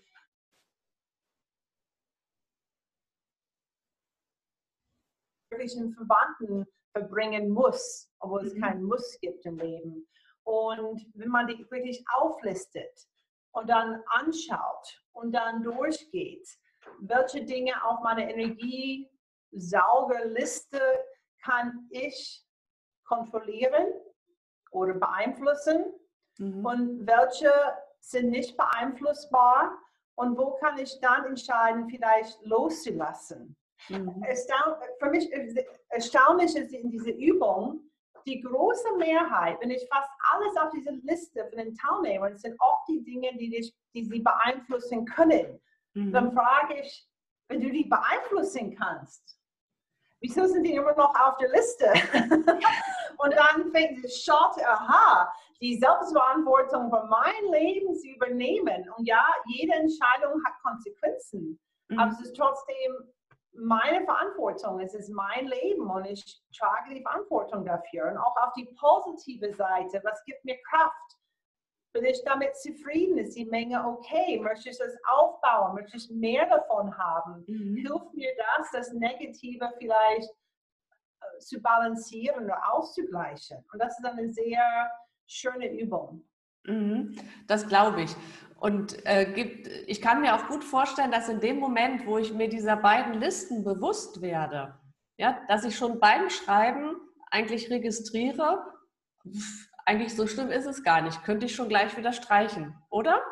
Verwandten 5.48 6.66
verbringen 6.96 7.50
muss, 7.50 8.10
obwohl 8.20 8.46
es 8.46 8.54
mhm. 8.54 8.62
keinen 8.62 8.84
Muss 8.84 9.18
gibt 9.20 9.44
im 9.44 9.58
Leben. 9.58 10.08
Und 10.44 11.06
wenn 11.14 11.28
man 11.28 11.46
die 11.46 11.58
wirklich 11.70 12.02
auflistet 12.14 13.06
und 13.52 13.68
dann 13.68 14.02
anschaut 14.06 15.02
und 15.12 15.32
dann 15.32 15.62
durchgeht, 15.62 16.48
welche 17.00 17.44
Dinge 17.44 17.74
auf 17.84 18.00
meiner 18.02 18.30
Energiesaugerliste 18.30 20.80
kann 21.44 21.86
ich 21.90 22.42
kontrollieren 23.04 23.92
oder 24.70 24.94
beeinflussen 24.94 25.92
mhm. 26.38 26.64
und 26.64 27.06
welche 27.06 27.52
sind 28.00 28.30
nicht 28.30 28.56
beeinflussbar 28.56 29.76
und 30.14 30.38
wo 30.38 30.54
kann 30.54 30.78
ich 30.78 30.98
dann 31.00 31.26
entscheiden, 31.26 31.90
vielleicht 31.90 32.40
loszulassen. 32.42 33.54
Mhm. 33.88 34.24
für 34.98 35.10
mich 35.10 35.30
erstaunlich 35.88 36.56
ist 36.56 36.72
in 36.72 36.90
dieser 36.90 37.12
Übung, 37.12 37.86
die 38.26 38.40
große 38.40 38.96
Mehrheit, 38.98 39.58
wenn 39.60 39.70
ich 39.70 39.86
fast 39.88 40.10
alles 40.32 40.56
auf 40.56 40.70
dieser 40.70 40.92
Liste 40.92 41.46
von 41.48 41.58
den 41.58 41.74
Teilnehmern, 41.76 42.36
sind 42.36 42.56
oft 42.58 42.88
die 42.88 43.02
Dinge, 43.04 43.36
die, 43.38 43.50
dich, 43.50 43.74
die 43.94 44.04
sie 44.04 44.20
beeinflussen 44.20 45.04
können. 45.04 45.60
Mhm. 45.94 46.12
Dann 46.12 46.32
frage 46.32 46.80
ich, 46.80 47.08
wenn 47.48 47.60
du 47.60 47.70
die 47.70 47.84
beeinflussen 47.84 48.76
kannst, 48.76 49.38
wieso 50.20 50.46
sind 50.46 50.64
die 50.64 50.74
immer 50.74 50.94
noch 50.96 51.14
auf 51.14 51.36
der 51.38 51.50
Liste? 51.50 51.92
und 53.18 53.34
dann 53.34 53.70
fängt 53.70 54.04
es 54.04 54.24
schaut, 54.24 54.60
aha, 54.64 55.32
die 55.60 55.78
Selbstverantwortung 55.78 56.90
für 56.90 57.04
mein 57.06 57.52
Leben 57.52 57.94
zu 57.94 58.08
übernehmen. 58.08 58.90
Und 58.96 59.06
ja, 59.06 59.24
jede 59.46 59.72
Entscheidung 59.74 60.42
hat 60.44 60.54
Konsequenzen. 60.62 61.60
Mhm. 61.88 61.98
Aber 61.98 62.10
es 62.10 62.20
ist 62.20 62.36
trotzdem 62.36 63.12
meine 63.58 64.04
Verantwortung. 64.04 64.80
Es 64.80 64.94
ist 64.94 65.08
mein 65.10 65.46
Leben 65.46 65.88
und 65.90 66.04
ich 66.04 66.42
trage 66.56 66.94
die 66.94 67.02
Verantwortung 67.02 67.64
dafür. 67.64 68.10
Und 68.10 68.18
auch 68.18 68.36
auf 68.36 68.52
die 68.54 68.68
positive 68.78 69.52
Seite, 69.52 70.00
was 70.04 70.22
gibt 70.24 70.44
mir 70.44 70.58
Kraft? 70.62 71.16
Bin 71.92 72.04
ich 72.04 72.22
damit 72.24 72.54
zufrieden? 72.56 73.18
Ist 73.18 73.36
die 73.36 73.46
Menge 73.46 73.82
okay? 73.86 74.38
Möchte 74.38 74.70
ich 74.70 74.78
das 74.78 74.94
aufbauen? 75.08 75.74
Möchte 75.74 75.96
ich 75.96 76.10
mehr 76.10 76.46
davon 76.46 76.96
haben? 76.96 77.44
Mhm. 77.46 77.76
Hilft 77.76 78.12
mir 78.14 78.30
das, 78.56 78.70
das 78.70 78.92
Negative 78.92 79.72
vielleicht 79.78 80.28
äh, 80.28 81.38
zu 81.38 81.60
balancieren 81.60 82.44
oder 82.44 82.60
auszugleichen? 82.70 83.64
Und 83.72 83.82
das 83.82 83.98
ist 83.98 84.04
eine 84.04 84.30
sehr 84.30 84.90
schöne 85.26 85.72
Übung. 85.72 86.22
Mhm. 86.64 87.16
Das 87.46 87.66
glaube 87.66 88.02
ich. 88.02 88.14
Und 88.58 89.04
äh, 89.06 89.26
gibt, 89.26 89.68
ich 89.86 90.00
kann 90.00 90.22
mir 90.22 90.34
auch 90.34 90.48
gut 90.48 90.64
vorstellen, 90.64 91.10
dass 91.10 91.28
in 91.28 91.40
dem 91.40 91.58
Moment, 91.58 92.06
wo 92.06 92.18
ich 92.18 92.32
mir 92.32 92.48
dieser 92.48 92.76
beiden 92.76 93.14
Listen 93.14 93.64
bewusst 93.64 94.22
werde, 94.22 94.78
ja, 95.18 95.40
dass 95.48 95.64
ich 95.64 95.76
schon 95.76 96.00
beim 96.00 96.30
Schreiben 96.30 96.96
eigentlich 97.30 97.70
registriere, 97.70 98.64
eigentlich 99.84 100.16
so 100.16 100.26
schlimm 100.26 100.50
ist 100.50 100.66
es 100.66 100.82
gar 100.82 101.02
nicht, 101.02 101.22
könnte 101.24 101.46
ich 101.46 101.54
schon 101.54 101.68
gleich 101.68 101.96
wieder 101.96 102.12
streichen, 102.12 102.76
oder? 102.90 103.22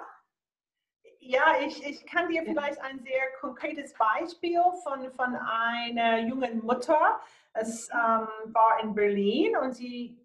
Ja, 1.20 1.54
ich, 1.64 1.82
ich 1.86 2.04
kann 2.06 2.28
dir 2.28 2.42
vielleicht 2.42 2.78
ein 2.82 3.00
sehr 3.02 3.22
konkretes 3.40 3.94
Beispiel 3.94 4.60
von, 4.82 5.10
von 5.12 5.34
einer 5.36 6.18
jungen 6.18 6.62
Mutter. 6.62 7.18
Es 7.54 7.88
ähm, 7.88 8.28
war 8.52 8.80
in 8.82 8.94
Berlin 8.94 9.56
und 9.56 9.72
sie 9.72 10.20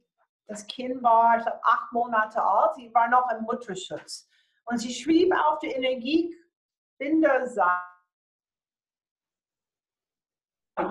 das 0.48 0.66
Kind 0.68 1.02
war, 1.04 1.38
ich 1.38 1.44
glaube, 1.44 1.60
acht 1.64 1.92
Monate 1.94 2.42
alt. 2.44 2.76
Sie 2.76 2.94
war 2.94 3.08
noch 3.08 3.30
im 3.32 3.44
Mutterschutz. 3.44 4.29
Und 4.70 4.78
sie 4.78 4.94
schrieb 4.94 5.34
auf 5.34 5.60
der 5.60 5.76
Energiebinderseite, 5.76 7.90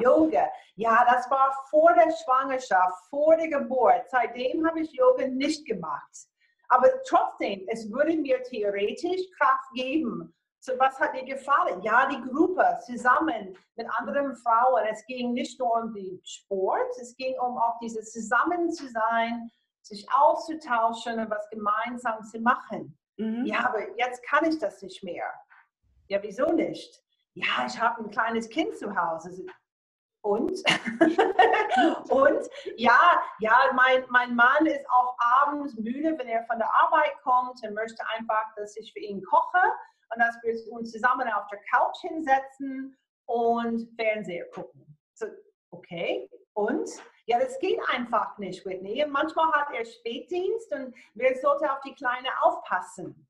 Yoga. 0.01 0.49
Ja, 0.75 1.07
das 1.11 1.31
war 1.31 1.53
vor 1.71 1.95
der 1.95 2.11
Schwangerschaft, 2.11 3.07
vor 3.09 3.37
der 3.37 3.49
Geburt. 3.49 4.11
Seitdem 4.11 4.67
habe 4.67 4.81
ich 4.81 4.93
Yoga 4.93 5.27
nicht 5.27 5.67
gemacht. 5.67 6.29
Aber 6.69 6.89
trotzdem, 7.07 7.65
es 7.69 7.91
würde 7.91 8.17
mir 8.17 8.43
theoretisch 8.43 9.23
Kraft 9.39 9.73
geben. 9.75 10.35
So, 10.61 10.73
was 10.79 10.99
hat 10.99 11.15
dir 11.15 11.25
gefallen? 11.25 11.81
Ja, 11.83 12.09
die 12.09 12.21
Gruppe 12.21 12.79
zusammen 12.85 13.57
mit 13.77 13.87
anderen 13.99 14.35
Frauen. 14.37 14.85
Es 14.91 15.07
ging 15.07 15.33
nicht 15.33 15.59
nur 15.59 15.73
um 15.73 15.95
den 15.95 16.21
Sport, 16.25 16.91
es 17.01 17.17
ging 17.17 17.39
um 17.39 17.57
auch 17.57 17.79
dieses 17.79 18.13
Zusammen 18.13 18.71
zu 18.71 18.89
sein, 18.89 19.51
sich 19.83 20.07
auszutauschen 20.13 21.21
und 21.21 21.31
was 21.31 21.49
gemeinsam 21.49 22.23
zu 22.25 22.41
machen. 22.41 22.98
Mhm. 23.19 23.45
Ja, 23.45 23.67
aber 23.67 23.97
jetzt 23.97 24.23
kann 24.25 24.45
ich 24.45 24.59
das 24.59 24.81
nicht 24.83 25.03
mehr. 25.03 25.31
Ja, 26.09 26.23
wieso 26.23 26.53
nicht? 26.53 27.03
Ja, 27.35 27.67
ich 27.67 27.79
habe 27.81 28.03
ein 28.03 28.11
kleines 28.11 28.49
Kind 28.49 28.77
zu 28.77 28.95
Hause. 28.97 29.45
Und? 30.23 30.51
und 32.11 32.49
ja, 32.77 33.23
ja, 33.41 33.71
mein, 33.75 34.05
mein 34.09 34.35
Mann 34.35 34.67
ist 34.67 34.85
auch 34.91 35.17
abends 35.43 35.77
müde, 35.77 36.17
wenn 36.19 36.29
er 36.29 36.45
von 36.47 36.59
der 36.59 36.69
Arbeit 36.75 37.13
kommt. 37.23 37.63
Er 37.63 37.73
möchte 37.73 38.03
einfach, 38.17 38.55
dass 38.57 38.77
ich 38.77 38.93
für 38.93 39.01
ihn 39.01 39.23
koche 39.23 39.63
und 40.15 40.21
dass 40.21 40.37
wir 40.43 40.73
uns 40.73 40.91
zusammen 40.91 41.29
auf 41.29 41.47
der 41.49 41.61
Couch 41.71 41.99
hinsetzen 42.01 42.97
und 43.27 43.89
Fernseher 43.97 44.49
gucken. 44.51 44.99
So, 45.15 45.27
okay, 45.71 46.29
und? 46.59 46.91
Ja, 47.27 47.39
das 47.39 47.59
geht 47.61 47.79
einfach 47.89 48.37
nicht, 48.39 48.65
Whitney. 48.67 49.05
Manchmal 49.09 49.53
hat 49.53 49.73
er 49.73 49.85
Spätdienst 49.85 50.73
und 50.73 50.95
wer 51.15 51.35
sollte 51.37 51.71
auf 51.71 51.81
die 51.83 51.95
Kleine 51.95 52.29
aufpassen? 52.43 53.27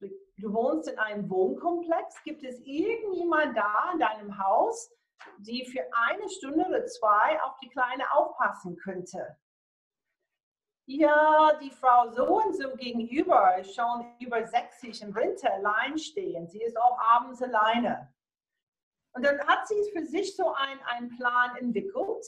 Du 0.00 0.52
wohnst 0.52 0.88
in 0.88 0.98
einem 0.98 1.30
Wohnkomplex. 1.30 2.22
Gibt 2.24 2.42
es 2.42 2.60
irgendjemand 2.60 3.56
da 3.56 3.92
in 3.92 4.00
deinem 4.00 4.38
Haus, 4.38 4.90
die 5.38 5.64
für 5.64 5.84
eine 6.08 6.28
Stunde 6.28 6.66
oder 6.66 6.84
zwei 6.86 7.40
auf 7.42 7.56
die 7.62 7.68
Kleine 7.68 8.10
aufpassen 8.12 8.76
könnte? 8.76 9.38
Ja, 10.88 11.52
die 11.60 11.70
Frau 11.70 12.10
so 12.10 12.26
und 12.26 12.54
so 12.56 12.74
gegenüber 12.76 13.56
ist 13.58 13.74
schon 13.74 14.14
über 14.20 14.46
60 14.46 15.02
im 15.02 15.14
Winter 15.14 15.52
allein 15.52 15.98
stehen. 15.98 16.48
Sie 16.48 16.62
ist 16.62 16.76
auch 16.76 16.98
abends 16.98 17.42
alleine. 17.42 18.12
Und 19.16 19.24
dann 19.24 19.40
hat 19.46 19.66
sie 19.66 19.90
für 19.92 20.04
sich 20.04 20.36
so 20.36 20.52
ein, 20.52 20.78
einen 20.84 21.08
Plan 21.16 21.56
entwickelt. 21.56 22.26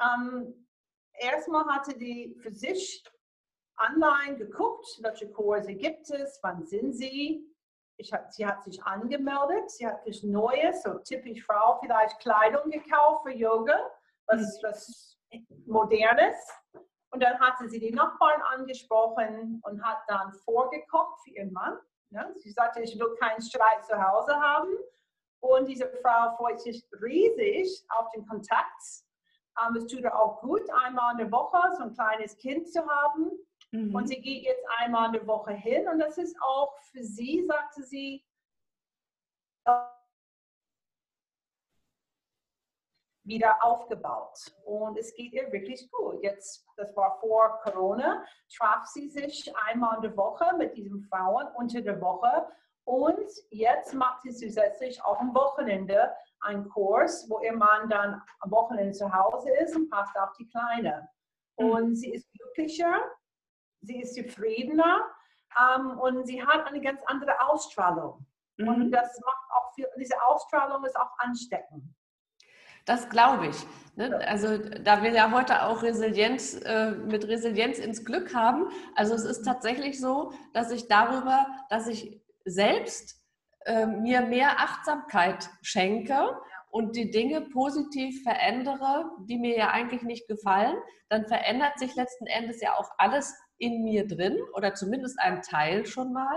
Ähm, 0.00 0.68
erstmal 1.14 1.66
hatte 1.66 1.98
die 1.98 2.38
für 2.40 2.52
sich 2.52 3.04
online 3.76 4.36
geguckt, 4.36 4.86
welche 5.02 5.28
Kurse 5.32 5.74
gibt 5.74 6.08
es, 6.10 6.38
wann 6.42 6.64
sind 6.64 6.92
sie. 6.92 7.44
Ich 7.96 8.12
hab, 8.12 8.32
sie 8.32 8.46
hat 8.46 8.62
sich 8.62 8.80
angemeldet, 8.84 9.68
sie 9.72 9.84
hat 9.84 10.04
sich 10.04 10.22
Neues, 10.22 10.84
so 10.84 11.00
typisch 11.00 11.44
Frau, 11.44 11.80
vielleicht 11.80 12.20
Kleidung 12.20 12.70
gekauft 12.70 13.24
für 13.24 13.34
Yoga, 13.34 13.76
was, 14.26 14.60
was 14.62 15.18
Modernes. 15.66 16.36
Und 17.10 17.20
dann 17.20 17.40
hatte 17.40 17.68
sie 17.68 17.80
die 17.80 17.92
Nachbarn 17.92 18.42
angesprochen 18.42 19.60
und 19.64 19.82
hat 19.82 19.98
dann 20.06 20.32
vorgekocht 20.44 21.20
für 21.24 21.30
ihren 21.30 21.52
Mann. 21.52 21.78
Ja, 22.10 22.30
sie 22.36 22.52
sagte, 22.52 22.80
ich 22.80 22.96
will 22.96 23.12
keinen 23.16 23.42
Streit 23.42 23.84
zu 23.84 24.00
Hause 24.00 24.36
haben. 24.36 24.68
Und 25.40 25.68
diese 25.68 25.88
Frau 26.02 26.36
freut 26.36 26.60
sich 26.60 26.86
riesig 27.00 27.84
auf 27.90 28.10
den 28.10 28.26
Kontakt. 28.26 28.82
Ähm, 29.60 29.76
es 29.76 29.86
tut 29.86 30.00
ihr 30.00 30.16
auch 30.16 30.40
gut, 30.40 30.62
einmal 30.84 31.12
in 31.12 31.18
der 31.18 31.32
Woche 31.32 31.58
so 31.76 31.84
ein 31.84 31.94
kleines 31.94 32.36
Kind 32.36 32.68
zu 32.70 32.86
haben. 32.86 33.30
Mhm. 33.70 33.94
Und 33.94 34.08
sie 34.08 34.20
geht 34.20 34.44
jetzt 34.44 34.64
einmal 34.78 35.06
in 35.06 35.12
der 35.12 35.26
Woche 35.26 35.52
hin. 35.52 35.88
Und 35.88 35.98
das 35.98 36.18
ist 36.18 36.36
auch 36.42 36.76
für 36.90 37.02
sie, 37.02 37.44
sagte 37.46 37.82
sie, 37.82 38.24
wieder 43.28 43.62
aufgebaut. 43.62 44.38
Und 44.64 44.98
es 44.98 45.14
geht 45.14 45.32
ihr 45.32 45.52
wirklich 45.52 45.90
gut. 45.90 46.22
Jetzt, 46.22 46.66
das 46.76 46.96
war 46.96 47.20
vor 47.20 47.60
Corona, 47.62 48.24
traf 48.56 48.86
sie 48.86 49.08
sich 49.08 49.52
einmal 49.66 49.96
in 49.96 50.02
der 50.02 50.16
Woche 50.16 50.56
mit 50.56 50.76
diesen 50.76 51.02
Frauen 51.02 51.46
unter 51.56 51.82
der 51.82 52.00
Woche. 52.00 52.48
Und 52.88 53.28
jetzt 53.50 53.92
macht 53.92 54.22
sie 54.22 54.32
zusätzlich 54.32 55.04
auch 55.04 55.20
am 55.20 55.34
Wochenende 55.34 56.10
einen 56.40 56.66
Kurs, 56.70 57.28
wo 57.28 57.38
ihr 57.40 57.52
Mann 57.52 57.90
dann 57.90 58.22
am 58.40 58.50
Wochenende 58.50 58.92
zu 58.92 59.12
Hause 59.12 59.50
ist 59.62 59.76
und 59.76 59.90
passt 59.90 60.16
auf 60.16 60.32
die 60.38 60.48
Kleine. 60.48 61.06
Mhm. 61.58 61.68
Und 61.68 61.96
sie 61.96 62.14
ist 62.14 62.32
glücklicher, 62.32 62.98
sie 63.82 64.00
ist 64.00 64.14
zufriedener 64.14 65.04
ähm, 65.60 65.98
und 65.98 66.26
sie 66.26 66.42
hat 66.42 66.66
eine 66.66 66.80
ganz 66.80 66.98
andere 67.04 67.38
Ausstrahlung. 67.46 68.24
Mhm. 68.56 68.68
Und 68.68 68.90
das 68.90 69.20
macht 69.20 69.50
auch 69.50 69.74
viel, 69.74 69.86
diese 70.00 70.16
Ausstrahlung 70.22 70.82
ist 70.86 70.98
auch 70.98 71.10
ansteckend. 71.18 71.84
Das 72.86 73.10
glaube 73.10 73.48
ich. 73.48 73.66
Ne? 73.96 74.16
Also 74.26 74.56
da 74.56 75.02
wir 75.02 75.10
ja 75.10 75.30
heute 75.30 75.64
auch 75.64 75.82
Resilienz 75.82 76.54
äh, 76.54 76.92
mit 76.92 77.28
Resilienz 77.28 77.80
ins 77.80 78.02
Glück 78.06 78.34
haben. 78.34 78.70
Also 78.96 79.12
es 79.12 79.24
ist 79.24 79.42
tatsächlich 79.42 80.00
so, 80.00 80.32
dass 80.54 80.70
ich 80.70 80.88
darüber, 80.88 81.44
dass 81.68 81.86
ich 81.86 82.26
selbst 82.50 83.16
äh, 83.64 83.86
mir 83.86 84.22
mehr 84.22 84.60
Achtsamkeit 84.60 85.48
schenke 85.62 86.36
und 86.70 86.96
die 86.96 87.10
Dinge 87.10 87.42
positiv 87.42 88.22
verändere, 88.22 89.10
die 89.28 89.38
mir 89.38 89.56
ja 89.56 89.70
eigentlich 89.70 90.02
nicht 90.02 90.28
gefallen, 90.28 90.76
dann 91.08 91.26
verändert 91.26 91.78
sich 91.78 91.94
letzten 91.94 92.26
Endes 92.26 92.60
ja 92.60 92.74
auch 92.74 92.90
alles 92.98 93.34
in 93.58 93.82
mir 93.82 94.06
drin 94.06 94.36
oder 94.54 94.74
zumindest 94.74 95.18
ein 95.18 95.42
Teil 95.42 95.86
schon 95.86 96.12
mal 96.12 96.36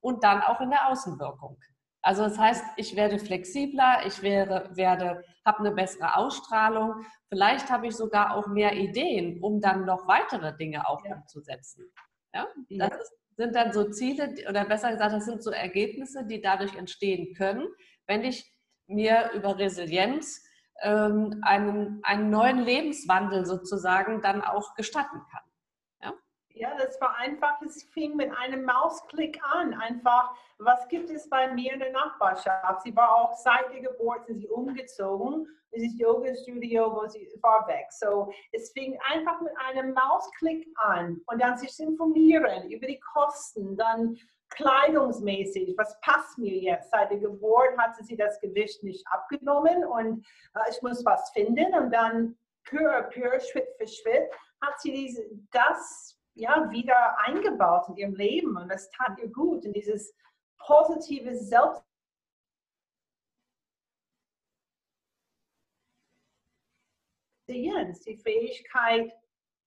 und 0.00 0.24
dann 0.24 0.40
auch 0.42 0.60
in 0.60 0.70
der 0.70 0.88
Außenwirkung. 0.88 1.58
Also 2.02 2.24
das 2.24 2.38
heißt, 2.38 2.64
ich 2.76 2.96
werde 2.96 3.18
flexibler, 3.18 4.04
ich 4.06 4.20
wäre, 4.20 4.68
werde, 4.74 5.24
habe 5.44 5.60
eine 5.60 5.70
bessere 5.70 6.16
Ausstrahlung. 6.16 7.06
Vielleicht 7.30 7.70
habe 7.70 7.86
ich 7.86 7.96
sogar 7.96 8.34
auch 8.34 8.46
mehr 8.46 8.74
Ideen, 8.74 9.42
um 9.42 9.60
dann 9.60 9.86
noch 9.86 10.06
weitere 10.06 10.54
Dinge 10.54 10.86
auch 10.86 11.02
ja. 11.06 11.16
umzusetzen. 11.16 11.90
Ja? 12.34 12.46
Das 12.70 12.90
ja. 12.90 12.96
Ist, 12.96 13.12
sind 13.36 13.54
dann 13.54 13.72
so 13.72 13.90
Ziele 13.90 14.34
oder 14.48 14.64
besser 14.64 14.92
gesagt, 14.92 15.12
das 15.12 15.24
sind 15.24 15.42
so 15.42 15.50
Ergebnisse, 15.50 16.24
die 16.24 16.40
dadurch 16.40 16.76
entstehen 16.76 17.34
können, 17.34 17.66
wenn 18.06 18.22
ich 18.22 18.52
mir 18.86 19.30
über 19.34 19.58
Resilienz 19.58 20.44
ähm, 20.82 21.40
einen, 21.42 22.00
einen 22.04 22.30
neuen 22.30 22.58
Lebenswandel 22.58 23.46
sozusagen 23.46 24.20
dann 24.20 24.42
auch 24.42 24.74
gestatten 24.74 25.20
kann. 25.30 25.42
Ja, 26.56 26.72
das 26.76 27.00
war 27.00 27.16
einfach, 27.16 27.60
es 27.62 27.82
fing 27.92 28.14
mit 28.14 28.30
einem 28.30 28.64
Mausklick 28.64 29.42
an. 29.42 29.74
Einfach, 29.74 30.36
was 30.58 30.86
gibt 30.86 31.10
es 31.10 31.28
bei 31.28 31.52
mir 31.52 31.72
in 31.72 31.80
der 31.80 31.90
Nachbarschaft? 31.90 32.82
Sie 32.82 32.94
war 32.94 33.12
auch 33.12 33.32
seit 33.34 33.72
der 33.72 33.80
Geburt, 33.80 34.26
sind 34.26 34.38
sie 34.38 34.46
umgezogen. 34.46 35.48
Dieses 35.74 35.98
Yoga-Studio, 35.98 36.94
wo 36.94 37.06
sie 37.08 37.28
war 37.42 37.66
weg. 37.66 37.86
So, 37.90 38.32
es 38.52 38.72
fing 38.72 38.98
einfach 39.12 39.40
mit 39.40 39.52
einem 39.58 39.92
Mausklick 39.92 40.66
an 40.76 41.20
und 41.26 41.42
dann 41.42 41.56
sich 41.56 41.78
informieren 41.78 42.70
über 42.70 42.86
die 42.86 43.00
Kosten, 43.00 43.76
dann 43.76 44.16
kleidungsmäßig, 44.50 45.74
was 45.76 45.98
passt 46.00 46.38
mir 46.38 46.56
jetzt? 46.56 46.90
Seit 46.90 47.10
der 47.10 47.18
Geburt 47.18 47.76
hatte 47.76 48.04
sie 48.04 48.16
das 48.16 48.40
Gewicht 48.40 48.82
nicht 48.82 49.04
abgenommen 49.10 49.84
und 49.84 50.24
äh, 50.54 50.70
ich 50.70 50.80
muss 50.82 51.04
was 51.04 51.30
finden 51.30 51.74
und 51.74 51.90
dann 51.92 52.36
peu 52.64 52.88
à 52.88 53.10
Schritt 53.40 53.68
für 53.76 53.86
Schritt, 53.86 54.30
hat 54.62 54.80
sie 54.80 54.92
diese, 54.92 55.24
das 55.50 56.18
ja, 56.34 56.68
wieder 56.70 57.18
eingebaut 57.20 57.88
in 57.88 57.96
ihrem 57.96 58.14
Leben 58.14 58.56
und 58.56 58.68
das 58.68 58.90
tat 58.90 59.18
ihr 59.18 59.28
gut. 59.28 59.64
Und 59.64 59.72
dieses 59.74 60.14
positive 60.58 61.34
Selbst 61.34 61.82
die 67.48 68.16
Fähigkeit, 68.16 69.12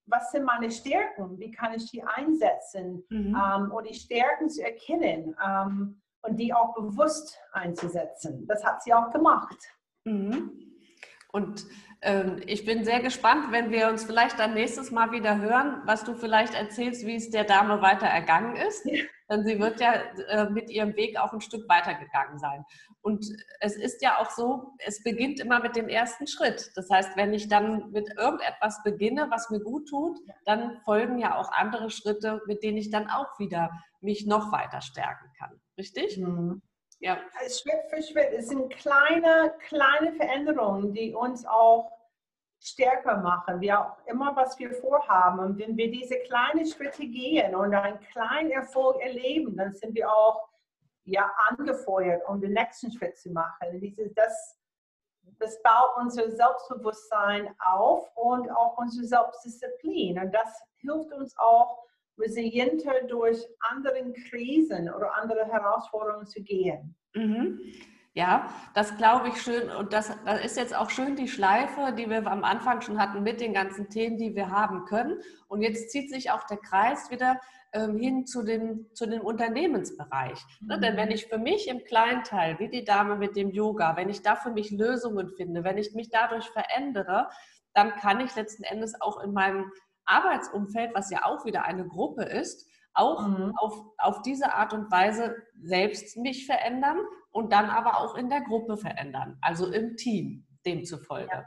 was 0.06 0.32
sind 0.32 0.46
meine 0.46 0.72
Stärken, 0.72 1.38
wie 1.38 1.52
kann 1.52 1.74
ich 1.74 1.92
die 1.92 2.02
einsetzen 2.04 3.04
mhm. 3.10 3.36
ähm, 3.36 3.72
und 3.72 3.88
die 3.88 3.94
Stärken 3.94 4.50
zu 4.50 4.64
erkennen 4.64 5.36
ähm, 5.46 6.02
und 6.22 6.38
die 6.38 6.54
auch 6.54 6.74
bewusst 6.76 7.38
einzusetzen. 7.52 8.48
Das 8.48 8.64
hat 8.66 8.82
sie 8.84 8.94
auch 8.94 9.12
gemacht. 9.12 9.58
Mhm. 10.06 10.52
Und 11.32 11.66
ähm, 12.02 12.42
ich 12.46 12.66
bin 12.66 12.86
sehr 12.86 13.02
gespannt, 13.02 13.52
wenn 13.52 13.70
wir 13.70 13.90
uns 13.90 14.06
vielleicht 14.06 14.40
dann 14.40 14.54
nächstes 14.54 14.92
Mal 14.92 15.12
wieder 15.12 15.40
hören, 15.40 15.82
was 15.86 16.04
du 16.04 16.16
vielleicht 16.16 16.54
erzählst, 16.54 17.06
wie 17.06 17.16
es 17.16 17.30
der 17.30 17.44
Dame 17.44 17.82
weiter 17.82 18.08
ergangen 18.08 18.56
ist. 18.56 18.88
Denn 19.30 19.46
sie 19.46 19.60
wird 19.60 19.80
ja 19.82 19.94
äh, 20.30 20.50
mit 20.50 20.70
ihrem 20.70 20.96
Weg 20.96 21.20
auch 21.20 21.34
ein 21.34 21.42
Stück 21.42 21.68
weitergegangen 21.68 22.40
sein. 22.40 22.64
Und 23.02 23.26
es 23.60 23.76
ist 23.76 24.02
ja 24.02 24.20
auch 24.20 24.30
so, 24.32 24.74
es 24.86 25.04
beginnt 25.04 25.40
immer 25.40 25.60
mit 25.62 25.76
dem 25.76 25.90
ersten 25.90 26.28
Schritt. 26.28 26.72
Das 26.76 26.90
heißt, 26.90 27.16
wenn 27.16 27.34
ich 27.34 27.48
dann 27.50 27.92
mit 27.92 28.10
irgendetwas 28.18 28.82
beginne, 28.84 29.28
was 29.30 29.50
mir 29.50 29.60
gut 29.60 29.90
tut, 29.90 30.18
dann 30.46 30.80
folgen 30.86 31.20
ja 31.20 31.38
auch 31.38 31.52
andere 31.52 31.90
Schritte, 31.90 32.42
mit 32.48 32.64
denen 32.64 32.78
ich 32.78 32.90
dann 32.90 33.10
auch 33.10 33.38
wieder 33.40 33.72
mich 34.02 34.26
noch 34.26 34.52
weiter 34.52 34.82
stärken 34.82 35.32
kann. 35.38 35.60
Richtig? 35.78 36.18
Mhm. 36.18 36.62
Ja. 37.00 37.18
Schritt 37.42 37.84
für 37.90 38.02
Schritt. 38.02 38.32
Es 38.32 38.48
sind 38.48 38.70
kleine, 38.72 39.54
kleine 39.68 40.14
Veränderungen, 40.14 40.94
die 40.94 41.14
uns 41.14 41.46
auch 41.46 41.92
stärker 42.60 43.18
machen, 43.18 43.62
wie 43.62 43.72
auch 43.72 43.98
immer, 44.06 44.36
was 44.36 44.58
wir 44.60 44.72
vorhaben. 44.72 45.40
Und 45.40 45.58
wenn 45.58 45.78
wir 45.78 45.92
diese 45.92 46.18
kleinen 46.20 46.66
Schritte 46.66 47.06
gehen 47.06 47.56
und 47.56 47.74
einen 47.74 48.00
kleinen 48.00 48.52
Erfolg 48.52 49.00
erleben, 49.02 49.56
dann 49.56 49.74
sind 49.74 49.96
wir 49.96 50.12
auch 50.12 50.48
ja, 51.04 51.32
angefeuert, 51.50 52.22
um 52.28 52.42
den 52.42 52.54
nächsten 52.54 52.92
Schritt 52.92 53.18
zu 53.18 53.32
machen. 53.32 53.80
Dieses, 53.80 54.14
das, 54.14 54.60
das 55.40 55.62
baut 55.62 55.98
unser 55.98 56.30
Selbstbewusstsein 56.30 57.56
auf 57.60 58.10
und 58.16 58.50
auch 58.52 58.78
unsere 58.78 59.06
Selbstdisziplin. 59.06 60.20
Und 60.20 60.34
das 60.34 60.62
hilft 60.78 61.14
uns 61.14 61.38
auch, 61.38 61.84
resilienter 62.20 63.04
durch 63.04 63.48
andere 63.60 64.12
Krisen 64.30 64.92
oder 64.92 65.16
andere 65.18 65.46
Herausforderungen 65.46 66.26
zu 66.26 66.42
gehen. 66.42 66.96
Mhm. 67.14 67.60
Ja, 68.18 68.50
das 68.74 68.98
glaube 68.98 69.28
ich 69.28 69.40
schön. 69.40 69.70
Und 69.70 69.94
das, 69.94 70.12
das, 70.26 70.44
ist 70.44 70.58
jetzt 70.58 70.76
auch 70.76 70.90
schön 70.90 71.16
die 71.16 71.28
Schleife, 71.28 71.94
die 71.96 72.10
wir 72.10 72.26
am 72.26 72.44
Anfang 72.44 72.82
schon 72.82 73.00
hatten 73.00 73.22
mit 73.22 73.40
den 73.40 73.54
ganzen 73.54 73.92
Themen, 73.92 74.18
die 74.18 74.34
wir 74.34 74.50
haben 74.50 74.86
können. 74.86 75.20
Und 75.48 75.62
jetzt 75.62 75.92
zieht 75.92 76.10
sich 76.10 76.32
auch 76.32 76.44
der 76.48 76.58
Kreis 76.58 77.12
wieder 77.12 77.40
ähm, 77.74 78.00
hin 78.00 78.26
zu, 78.26 78.42
den, 78.42 78.88
zu 78.96 79.06
dem 79.06 79.22
Unternehmensbereich. 79.22 80.44
Ne? 80.62 80.78
Mhm. 80.78 80.82
Denn 80.82 80.98
wenn 80.98 81.12
ich 81.12 81.28
für 81.28 81.38
mich 81.38 81.68
im 81.68 81.84
kleinen 81.84 82.24
Teil, 82.24 82.58
wie 82.58 82.70
die 82.70 82.84
Dame 82.84 83.18
mit 83.18 83.36
dem 83.36 83.52
Yoga, 83.52 83.96
wenn 83.98 84.10
ich 84.10 84.24
da 84.24 84.36
für 84.36 84.50
mich 84.50 84.72
Lösungen 84.72 85.30
finde, 85.38 85.64
wenn 85.64 85.78
ich 85.78 85.94
mich 85.94 86.10
dadurch 86.10 86.50
verändere, 86.50 87.30
dann 87.76 87.92
kann 87.98 88.20
ich 88.20 88.36
letzten 88.36 88.64
Endes 88.64 89.00
auch 89.00 89.22
in 89.22 89.32
meinem 89.32 89.72
Arbeitsumfeld, 90.06 90.96
was 90.96 91.12
ja 91.12 91.24
auch 91.24 91.46
wieder 91.46 91.66
eine 91.66 91.86
Gruppe 91.88 92.24
ist, 92.24 92.68
auch 92.96 93.28
mhm. 93.28 93.54
auf, 93.58 93.80
auf 94.00 94.24
diese 94.24 94.56
Art 94.56 94.74
und 94.74 94.90
Weise 94.90 95.36
selbst 95.62 96.18
mich 96.18 96.48
verändern 96.48 96.98
und 97.38 97.54
dann 97.54 97.70
aber 97.70 98.00
auch 98.00 98.16
in 98.16 98.32
der 98.32 98.42
Gruppe 98.42 98.78
verändern, 98.78 99.38
also 99.42 99.72
im 99.72 99.96
Team 99.96 100.48
demzufolge. 100.66 101.46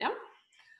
Ja? 0.00 0.10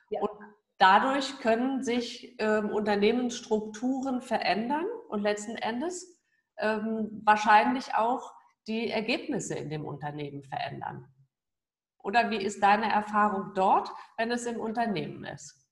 ja? 0.08 0.20
Und 0.22 0.30
dadurch 0.78 1.40
können 1.40 1.82
sich 1.82 2.34
ähm, 2.40 2.70
Unternehmensstrukturen 2.70 4.22
verändern 4.22 4.86
und 5.10 5.20
letzten 5.20 5.56
Endes 5.56 6.22
ähm, 6.56 7.20
wahrscheinlich 7.22 7.94
auch 7.96 8.32
die 8.66 8.90
Ergebnisse 8.90 9.56
in 9.56 9.68
dem 9.68 9.84
Unternehmen 9.84 10.42
verändern. 10.42 11.06
Oder 12.02 12.30
wie 12.30 12.42
ist 12.42 12.62
deine 12.62 12.90
Erfahrung 12.90 13.52
dort, 13.54 13.90
wenn 14.16 14.30
es 14.30 14.46
im 14.46 14.58
Unternehmen 14.58 15.22
ist? 15.24 15.68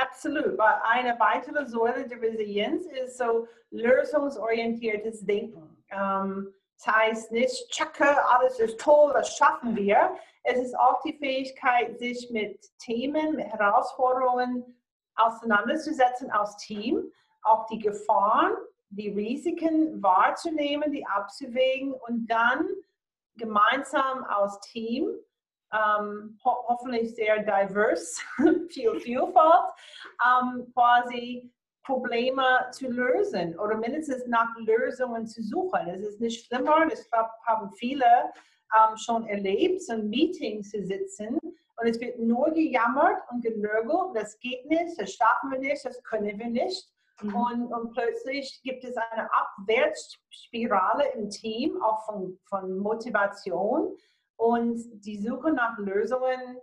Absolut. 0.00 0.58
Eine 0.58 1.20
weitere 1.20 1.66
Säule 1.66 2.08
der 2.08 2.20
Resilienz 2.20 2.84
ist 2.86 3.16
so 3.16 3.46
lösungsorientiertes 3.70 5.24
Denken. 5.24 5.84
Ähm, 5.90 6.52
das 6.76 6.94
heißt 6.94 7.32
nicht, 7.32 7.70
tschacke, 7.70 8.26
alles 8.28 8.58
ist 8.58 8.80
toll, 8.80 9.12
das 9.14 9.36
schaffen 9.36 9.76
wir. 9.76 10.16
Es 10.42 10.58
ist 10.58 10.78
auch 10.78 11.00
die 11.02 11.16
Fähigkeit, 11.16 11.98
sich 11.98 12.30
mit 12.30 12.60
Themen, 12.78 13.36
mit 13.36 13.46
Herausforderungen 13.46 14.80
auseinanderzusetzen 15.16 16.30
als 16.30 16.56
Team, 16.56 17.10
auch 17.42 17.66
die 17.66 17.78
Gefahren, 17.78 18.54
die 18.90 19.10
Risiken 19.10 20.02
wahrzunehmen, 20.02 20.92
die 20.92 21.06
abzuwägen 21.06 21.94
und 21.94 22.26
dann 22.26 22.68
gemeinsam 23.36 24.24
als 24.24 24.60
Team 24.60 25.08
ähm, 25.72 26.38
ho 26.44 26.68
hoffentlich 26.68 27.14
sehr 27.14 27.42
divers, 27.42 28.22
viel 28.68 29.00
Vielfalt, 29.00 29.72
ähm, 30.24 30.70
quasi 30.72 31.52
Probleme 31.84 32.66
zu 32.72 32.88
lösen 32.88 33.58
oder 33.58 33.76
mindestens 33.76 34.26
nach 34.26 34.48
Lösungen 34.58 35.26
zu 35.26 35.42
suchen. 35.42 35.88
Es 35.88 36.02
ist 36.02 36.20
nicht 36.20 36.46
schlimmer, 36.46 36.86
das 36.88 37.08
haben 37.46 37.70
viele 37.74 38.04
ähm, 38.74 38.96
schon 38.96 39.26
erlebt, 39.26 39.82
so 39.82 39.94
in 39.94 40.08
Meetings 40.08 40.70
zu 40.70 40.82
sitzen 40.84 41.38
und 41.76 41.88
es 41.88 42.00
wird 42.00 42.18
nur 42.18 42.50
gejammert 42.52 43.22
und 43.30 43.42
genörgelt, 43.42 44.14
das 44.14 44.38
geht 44.38 44.64
nicht, 44.66 45.00
das 45.00 45.12
schaffen 45.12 45.50
wir 45.50 45.58
nicht, 45.58 45.84
das 45.84 46.02
können 46.04 46.38
wir 46.38 46.48
nicht. 46.48 46.88
Mhm. 47.20 47.34
Und, 47.34 47.72
und, 47.72 47.92
plötzlich 47.92 48.60
gibt 48.62 48.84
es 48.84 48.96
eine 48.96 49.28
Abwärtsspirale 49.32 51.12
im 51.14 51.30
Team, 51.30 51.80
auch 51.82 52.04
von, 52.06 52.38
von 52.46 52.78
Motivation. 52.78 53.96
Und 54.36 54.80
die 55.04 55.18
Suche 55.18 55.52
nach 55.52 55.78
Lösungen, 55.78 56.58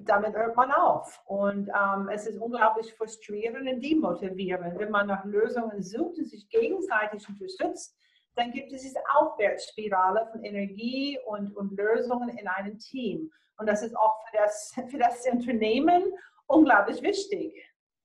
damit 0.00 0.34
hört 0.34 0.56
man 0.56 0.70
auf. 0.72 1.22
Und 1.26 1.68
ähm, 1.68 2.08
es 2.08 2.26
ist 2.26 2.38
unglaublich 2.38 2.92
frustrierend 2.94 3.68
und 3.68 3.80
demotivierend. 3.80 4.78
Wenn 4.78 4.90
man 4.90 5.06
nach 5.06 5.24
Lösungen 5.24 5.82
sucht 5.82 6.18
und 6.18 6.28
sich 6.28 6.48
gegenseitig 6.48 7.28
unterstützt, 7.28 7.96
dann 8.34 8.50
gibt 8.50 8.72
es 8.72 8.82
diese 8.82 9.00
Aufwärtsspirale 9.14 10.26
von 10.32 10.42
Energie 10.42 11.18
und, 11.26 11.54
und 11.56 11.76
Lösungen 11.76 12.30
in 12.30 12.48
einem 12.48 12.78
Team. 12.78 13.30
Und 13.58 13.68
das 13.68 13.82
ist 13.82 13.96
auch 13.96 14.16
für 14.28 14.36
das, 14.36 14.74
für 14.90 14.98
das 14.98 15.26
Unternehmen 15.30 16.12
unglaublich 16.46 17.02
wichtig. 17.02 17.54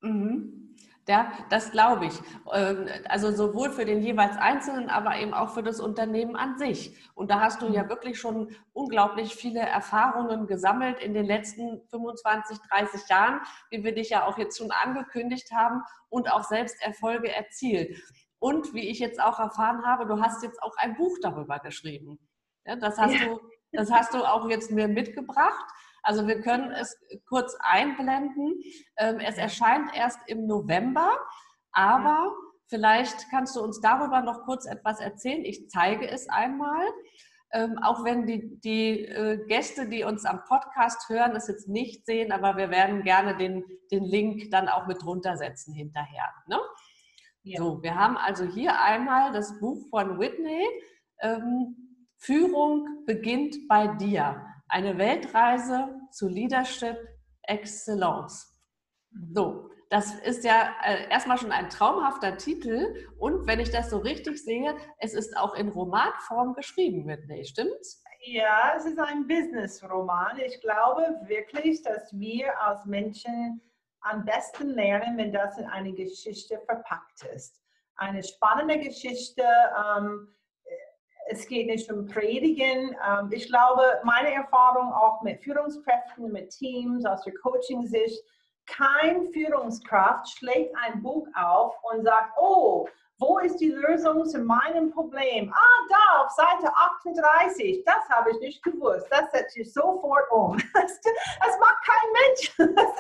Mhm. 0.02 0.76
Ja, 1.10 1.32
das 1.50 1.72
glaube 1.72 2.06
ich. 2.06 2.14
Ähm, 2.54 2.88
also 3.06 3.32
sowohl 3.32 3.72
für 3.72 3.84
den 3.84 4.04
jeweils 4.04 4.38
Einzelnen, 4.38 4.92
aber 4.92 5.18
eben 5.18 5.34
auch 5.34 5.50
für 5.50 5.64
das 5.64 5.80
Unternehmen 5.80 6.36
an 6.36 6.60
sich. 6.60 6.96
Und 7.16 7.32
da 7.32 7.40
hast 7.40 7.64
du 7.64 7.68
ja 7.68 7.84
mhm. 7.84 7.90
wirklich 7.90 8.20
schon 8.20 8.56
unglaublich 8.74 9.36
viele 9.36 9.60
Erfahrungen 9.60 10.46
gesammelt 10.46 11.00
in 11.00 11.16
den 11.16 11.26
letzten 11.26 11.82
25, 11.90 12.60
30 12.60 13.10
Jahren, 13.10 13.42
wie 13.72 13.84
wir 13.84 13.96
dich 13.96 14.12
ja 14.12 14.28
auch 14.28 14.38
jetzt 14.38 14.60
schon 14.60 14.70
angekündigt 14.70 15.52
haben 15.52 15.82
und 16.10 16.32
auch 16.32 16.44
selbst 16.44 16.80
Erfolge 16.84 17.34
erzielt. 17.34 18.00
Und 18.38 18.76
wie 18.76 18.88
ich 18.88 19.00
jetzt 19.00 19.20
auch 19.20 19.40
erfahren 19.40 19.84
habe, 19.88 20.06
du 20.06 20.22
hast 20.22 20.44
jetzt 20.44 20.62
auch 20.62 20.78
ein 20.78 20.96
Buch 20.96 21.18
darüber 21.24 21.58
geschrieben. 21.58 22.20
Ja, 22.68 22.76
das, 22.76 23.00
hast 23.00 23.16
ja. 23.16 23.26
du, 23.26 23.40
das 23.72 23.92
hast 23.92 24.14
du 24.14 24.20
auch 24.20 24.48
jetzt 24.48 24.70
mir 24.70 24.88
mitgebracht. 24.88 25.66
Also 26.04 26.28
wir 26.28 26.42
können 26.42 26.72
es 26.72 26.98
kurz 27.28 27.56
einblenden. 27.60 28.62
Ähm, 28.98 29.20
es 29.20 29.38
erscheint 29.38 29.96
erst 29.96 30.20
im 30.28 30.48
November, 30.48 31.18
aber 31.72 32.34
vielleicht 32.68 33.30
kannst 33.30 33.56
du 33.56 33.62
uns 33.62 33.82
darüber 33.82 34.22
noch 34.22 34.44
kurz 34.46 34.66
etwas 34.66 35.00
erzählen. 35.00 35.44
Ich 35.44 35.70
zeige 35.70 36.08
es 36.08 36.30
einmal. 36.30 36.86
Ähm, 37.52 37.80
auch 37.82 38.04
wenn 38.06 38.28
die, 38.28 38.60
die 38.60 39.06
äh, 39.06 39.44
Gäste, 39.48 39.90
die 39.90 40.04
uns 40.04 40.24
am 40.24 40.44
Podcast 40.44 41.10
hören, 41.10 41.36
es 41.36 41.48
jetzt 41.48 41.68
nicht 41.68 42.06
sehen, 42.06 42.32
aber 42.32 42.58
wir 42.58 42.70
werden 42.70 43.02
gerne 43.02 43.36
den, 43.36 43.64
den 43.92 44.04
Link 44.04 44.52
dann 44.52 44.70
auch 44.70 44.86
mit 44.86 45.02
drunter 45.02 45.36
setzen 45.36 45.74
hinterher. 45.74 46.32
Ne? 46.48 46.60
Ja. 47.42 47.58
So, 47.58 47.82
wir 47.82 47.96
haben 47.96 48.18
also 48.18 48.46
hier 48.46 48.80
einmal 48.80 49.32
das 49.32 49.60
Buch 49.60 49.90
von 49.90 50.20
Whitney. 50.20 50.64
Ähm, 51.22 51.76
Führung 52.18 53.06
beginnt 53.08 53.68
bei 53.68 53.88
dir. 53.88 54.46
Eine 54.70 54.98
Weltreise 54.98 56.00
zu 56.12 56.28
Leadership 56.28 56.98
Excellence. 57.44 58.62
So, 59.34 59.72
das 59.90 60.14
ist 60.20 60.44
ja 60.44 60.76
äh, 60.84 61.10
erstmal 61.10 61.40
schon 61.40 61.52
ein 61.52 61.70
traumhafter 61.70 62.38
Titel. 62.38 63.08
Und 63.18 63.48
wenn 63.48 63.60
ich 63.60 63.72
das 63.72 63.90
so 63.90 63.98
richtig 63.98 64.44
sehe, 64.44 64.76
es 65.00 65.16
ist 65.16 65.36
auch 65.36 65.56
in 65.56 65.70
Romanform 65.70 66.54
geschrieben, 66.54 67.08
Whitney, 67.08 67.44
stimmt's? 67.46 68.04
Ja, 68.22 68.74
es 68.78 68.86
ist 68.86 69.00
ein 69.00 69.28
Business-Roman. 69.28 70.38
Ich 70.40 70.62
glaube 70.62 71.02
wirklich, 71.24 71.82
dass 71.82 72.12
wir 72.14 72.60
als 72.62 72.86
Menschen 72.86 73.62
am 74.02 74.24
besten 74.26 74.70
lernen, 74.70 75.18
wenn 75.18 75.34
das 75.34 75.58
in 75.58 75.66
eine 75.66 75.94
Geschichte 75.94 76.60
verpackt 76.66 77.24
ist. 77.34 77.60
Eine 77.96 78.22
spannende 78.22 78.78
Geschichte. 78.78 79.44
Ähm, 79.98 80.28
es 81.30 81.48
geht 81.48 81.68
nicht 81.68 81.92
um 81.92 82.08
Predigen. 82.08 82.96
Ähm, 83.08 83.30
ich 83.32 83.48
glaube, 83.48 83.84
meine 84.04 84.34
Erfahrung 84.34 84.92
auch 84.92 85.22
mit 85.22 85.42
Führungskräften, 85.44 86.32
mit 86.32 86.50
Teams 86.50 87.06
aus 87.06 87.24
der 87.24 87.34
Coaching-Sicht, 87.36 88.24
kein 88.66 89.32
Führungskraft 89.32 90.30
schlägt 90.30 90.76
ein 90.84 91.02
Buch 91.02 91.28
auf 91.34 91.74
und 91.92 92.04
sagt, 92.04 92.34
oh, 92.40 92.88
wo 93.18 93.40
ist 93.40 93.58
die 93.58 93.72
Lösung 93.72 94.26
zu 94.26 94.40
meinem 94.40 94.92
Problem? 94.92 95.52
Ah, 95.54 95.88
da 95.90 96.24
auf 96.24 96.32
Seite 96.32 96.72
38. 97.04 97.84
Das 97.84 98.08
habe 98.10 98.32
ich 98.32 98.40
nicht 98.40 98.64
gewusst. 98.64 99.08
Das 99.10 99.30
setze 99.32 99.62
ich 99.62 99.74
sofort 99.74 100.32
um. 100.32 100.58
Das, 100.74 101.02
das 101.02 101.60
macht 101.60 101.78
kein 101.86 102.12
Mensch. 102.14 102.76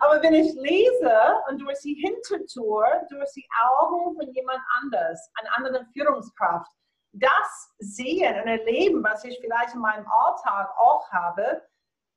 Aber 0.00 0.22
wenn 0.22 0.34
ich 0.34 0.54
lese 0.54 1.42
und 1.48 1.60
durch 1.60 1.80
die 1.80 1.94
Hintertür, 1.94 2.84
durch 3.10 3.32
die 3.34 3.48
Augen 3.64 4.14
von 4.14 4.32
jemand 4.32 4.60
anders, 4.80 5.28
einer 5.40 5.56
anderen 5.56 5.86
Führungskraft, 5.92 6.70
das 7.12 7.74
sehen 7.78 8.40
und 8.40 8.48
erleben, 8.48 9.04
was 9.04 9.24
ich 9.24 9.38
vielleicht 9.40 9.74
in 9.74 9.80
meinem 9.80 10.06
Alltag 10.06 10.70
auch 10.78 11.10
habe, 11.10 11.62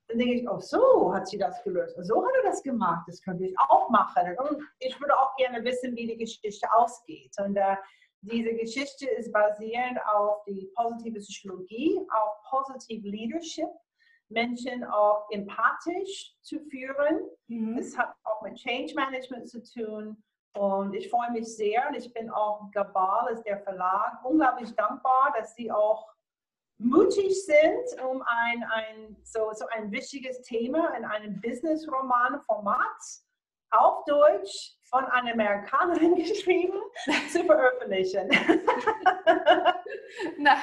dann 0.08 0.20
denke 0.20 0.36
ich, 0.36 0.50
oh, 0.50 0.60
so 0.60 1.14
hat 1.14 1.28
sie 1.28 1.38
das 1.38 1.64
gelöst. 1.64 1.98
So 2.02 2.26
hat 2.26 2.34
er 2.36 2.50
das 2.50 2.62
gemacht. 2.62 3.06
Das 3.08 3.22
könnte 3.22 3.46
ich 3.46 3.56
auch 3.58 3.90
machen. 3.90 4.38
Und 4.38 4.62
ich 4.80 5.00
würde 5.00 5.18
auch 5.18 5.36
gerne 5.36 5.64
wissen, 5.64 5.96
wie 5.96 6.08
die 6.08 6.18
Geschichte 6.18 6.72
ausgeht. 6.72 7.34
Und 7.40 7.58
äh, 7.58 7.76
diese 8.22 8.54
Geschichte 8.54 9.08
ist 9.10 9.32
basierend 9.32 10.00
auf 10.08 10.44
die 10.46 10.72
positive 10.76 11.20
Psychologie, 11.20 12.00
auf 12.12 12.42
positive 12.50 13.08
Leadership, 13.08 13.70
Menschen 14.30 14.84
auch 14.84 15.28
empathisch 15.32 16.36
zu 16.42 16.60
führen. 16.70 17.22
Mhm. 17.48 17.78
Es 17.78 17.98
hat 17.98 18.16
auch 18.24 18.42
mit 18.42 18.56
Change 18.56 18.94
Management 18.96 19.50
zu 19.50 19.62
tun. 19.62 20.24
Und 20.56 20.94
ich 20.94 21.10
freue 21.10 21.32
mich 21.32 21.54
sehr 21.54 21.88
und 21.90 21.96
ich 21.96 22.14
bin 22.14 22.30
auch 22.30 22.72
Gabal, 22.72 23.34
ist 23.34 23.44
der 23.44 23.60
Verlag, 23.60 24.24
unglaublich 24.24 24.74
dankbar, 24.76 25.34
dass 25.38 25.54
sie 25.54 25.70
auch 25.70 26.08
mutig 26.78 27.46
sind, 27.46 28.02
um 28.04 28.22
ein, 28.22 28.64
ein, 28.64 29.18
so, 29.24 29.52
so 29.54 29.66
ein 29.68 29.92
wichtiges 29.92 30.42
Thema 30.44 30.96
in 30.96 31.04
einem 31.04 31.42
Business-Roman-Format 31.42 33.02
auf 33.72 34.06
Deutsch 34.06 34.78
von 34.86 35.06
einer 35.06 35.34
Amerikanerin 35.34 36.16
geschrieben 36.26 36.80
zu 37.32 37.44
veröffentlichen. 37.44 38.30
Na, 40.38 40.56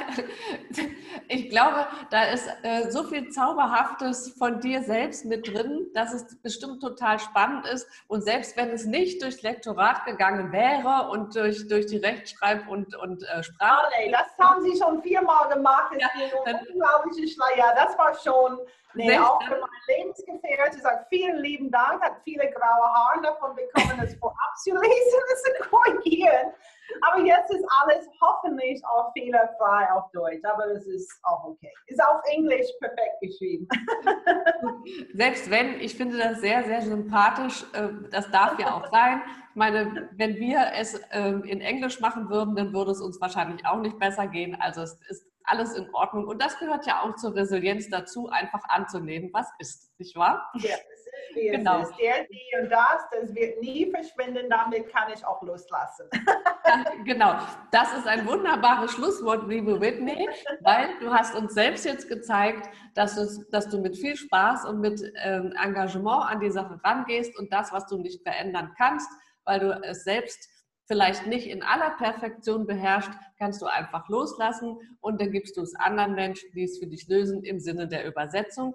ich 1.29 1.51
glaube, 1.51 1.87
da 2.11 2.25
ist 2.25 2.49
äh, 2.63 2.91
so 2.91 3.05
viel 3.05 3.31
Zauberhaftes 3.31 4.35
von 4.39 4.61
dir 4.61 4.83
selbst 4.83 5.25
mit 5.25 5.47
drin, 5.49 5.91
dass 5.95 6.13
es 6.15 6.41
bestimmt 6.41 6.81
total 6.81 7.19
spannend 7.19 7.67
ist. 7.67 7.87
Und 8.09 8.23
selbst 8.23 8.57
wenn 8.57 8.71
es 8.71 8.87
nicht 8.87 9.23
durchs 9.23 9.43
Lektorat 9.43 10.05
gegangen 10.07 10.53
wäre 10.53 11.11
und 11.11 11.35
durch, 11.35 11.69
durch 11.69 11.87
die 11.87 11.99
Rechtschreib- 11.99 12.69
und, 12.69 12.95
und 12.97 13.25
äh, 13.25 13.43
Sprache. 13.43 13.87
Oh, 13.87 13.91
nee, 13.99 14.11
das 14.11 14.27
haben 14.39 14.63
Sie 14.63 14.77
schon 14.79 15.03
viermal 15.03 15.49
gemacht. 15.49 15.95
Ja, 15.99 16.09
dann, 16.45 16.61
unglaublich 16.73 17.37
Ja, 17.57 17.75
das 17.75 17.99
war 17.99 18.15
schon. 18.15 18.59
Nee, 18.95 19.19
auch 19.19 19.43
für 19.43 19.53
meinen 19.53 19.83
Lebensgefährte. 19.89 20.77
Ich 20.77 20.83
sage 20.83 21.07
vielen 21.09 21.39
lieben 21.39 21.71
Dank, 21.71 22.03
hat 22.03 22.17
viele 22.25 22.51
graue 22.51 22.93
Haare 22.93 23.23
davon 23.23 23.57
bekommen, 23.57 24.01
das 24.13 24.21
vorab 24.21 24.57
zu 24.63 24.71
lesen 24.71 25.21
und 25.31 25.65
zu 25.65 25.71
korrigieren. 25.71 26.53
Aber 27.01 27.25
jetzt 27.25 27.51
ist 27.51 27.65
alles 27.81 28.07
hoffentlich 28.21 28.83
auch 28.85 29.13
fehlerfrei 29.13 29.91
auf 29.93 30.11
Deutsch, 30.13 30.45
aber 30.45 30.75
das 30.75 30.87
ist 30.87 31.11
auch 31.23 31.45
okay. 31.45 31.73
Ist 31.87 32.03
auf 32.03 32.21
Englisch 32.31 32.67
perfekt 32.81 33.21
geschrieben. 33.21 33.67
Selbst 35.15 35.51
wenn, 35.51 35.81
ich 35.81 35.97
finde 35.97 36.19
das 36.19 36.41
sehr, 36.41 36.65
sehr 36.65 36.83
sympathisch, 36.83 37.65
äh, 37.73 37.89
das 38.11 38.31
darf 38.31 38.59
ja 38.59 38.75
auch 38.75 38.91
sein. 38.91 39.23
Ich 39.51 39.57
meine, 39.57 40.09
wenn 40.17 40.37
wir 40.37 40.73
es 40.77 41.01
ähm, 41.13 41.45
in 41.45 41.61
Englisch 41.61 42.01
machen 42.01 42.29
würden, 42.29 42.57
dann 42.57 42.73
würde 42.73 42.91
es 42.91 43.01
uns 43.01 43.21
wahrscheinlich 43.21 43.65
auch 43.67 43.79
nicht 43.79 43.99
besser 43.99 44.27
gehen. 44.27 44.57
Also 44.61 44.83
es 44.83 44.99
ist 45.09 45.27
alles 45.45 45.75
in 45.75 45.89
Ordnung. 45.95 46.27
Und 46.27 46.43
das 46.43 46.59
gehört 46.59 46.87
ja 46.87 47.03
auch 47.03 47.17
zur 47.17 47.35
Resilienz 47.35 47.89
dazu, 47.89 48.29
einfach 48.29 48.63
anzunehmen, 48.69 49.31
was 49.33 49.49
ist, 49.59 49.99
nicht 49.99 50.17
wahr? 50.17 50.51
Ja, 50.55 50.77
wie 51.35 51.49
genau. 51.49 51.81
es 51.81 51.91
ist. 51.91 51.99
Der, 51.99 52.25
die 52.25 52.63
und 52.63 52.71
das, 52.71 53.03
das 53.11 53.35
wird 53.35 53.61
nie 53.61 53.91
verschwinden, 53.91 54.49
damit 54.49 54.89
kann 54.93 55.13
ich 55.13 55.25
auch 55.25 55.43
loslassen. 55.43 56.09
Genau, 57.05 57.35
das 57.71 57.93
ist 57.99 58.07
ein 58.07 58.27
wunderbares 58.27 58.93
Schlusswort, 58.93 59.47
liebe 59.49 59.81
Whitney, 59.81 60.29
weil 60.61 60.89
du 61.01 61.13
hast 61.13 61.35
uns 61.35 61.53
selbst 61.53 61.85
jetzt 61.85 62.09
gezeigt, 62.09 62.69
dass, 62.95 63.17
es, 63.17 63.47
dass 63.51 63.69
du 63.69 63.79
mit 63.79 63.97
viel 63.97 64.17
Spaß 64.17 64.65
und 64.67 64.81
mit 64.81 65.03
ähm, 65.23 65.53
Engagement 65.61 66.31
an 66.31 66.41
die 66.41 66.51
Sache 66.51 66.81
rangehst 66.83 67.37
und 67.39 67.53
das, 67.53 67.73
was 67.73 67.87
du 67.89 67.99
nicht 67.99 68.23
verändern 68.23 68.73
kannst, 68.79 69.11
weil 69.45 69.61
du 69.61 69.81
es 69.83 70.05
selbst 70.05 70.49
vielleicht 70.87 71.27
nicht 71.27 71.47
in 71.47 71.63
aller 71.63 71.91
Perfektion 71.91 72.67
beherrscht, 72.67 73.13
kannst 73.39 73.63
du 73.63 73.67
einfach 73.67 74.09
loslassen 74.09 74.77
und 75.01 75.21
dann 75.21 75.31
gibst 75.31 75.57
du 75.57 75.63
es 75.63 75.75
anderen 75.75 76.15
Menschen, 76.15 76.51
die 76.55 76.65
es 76.65 76.79
für 76.79 76.87
dich 76.87 77.09
lösen 77.09 77.43
im 77.45 77.61
Sinne 77.61 77.89
der 77.89 78.07
Übersetzung. 78.07 78.75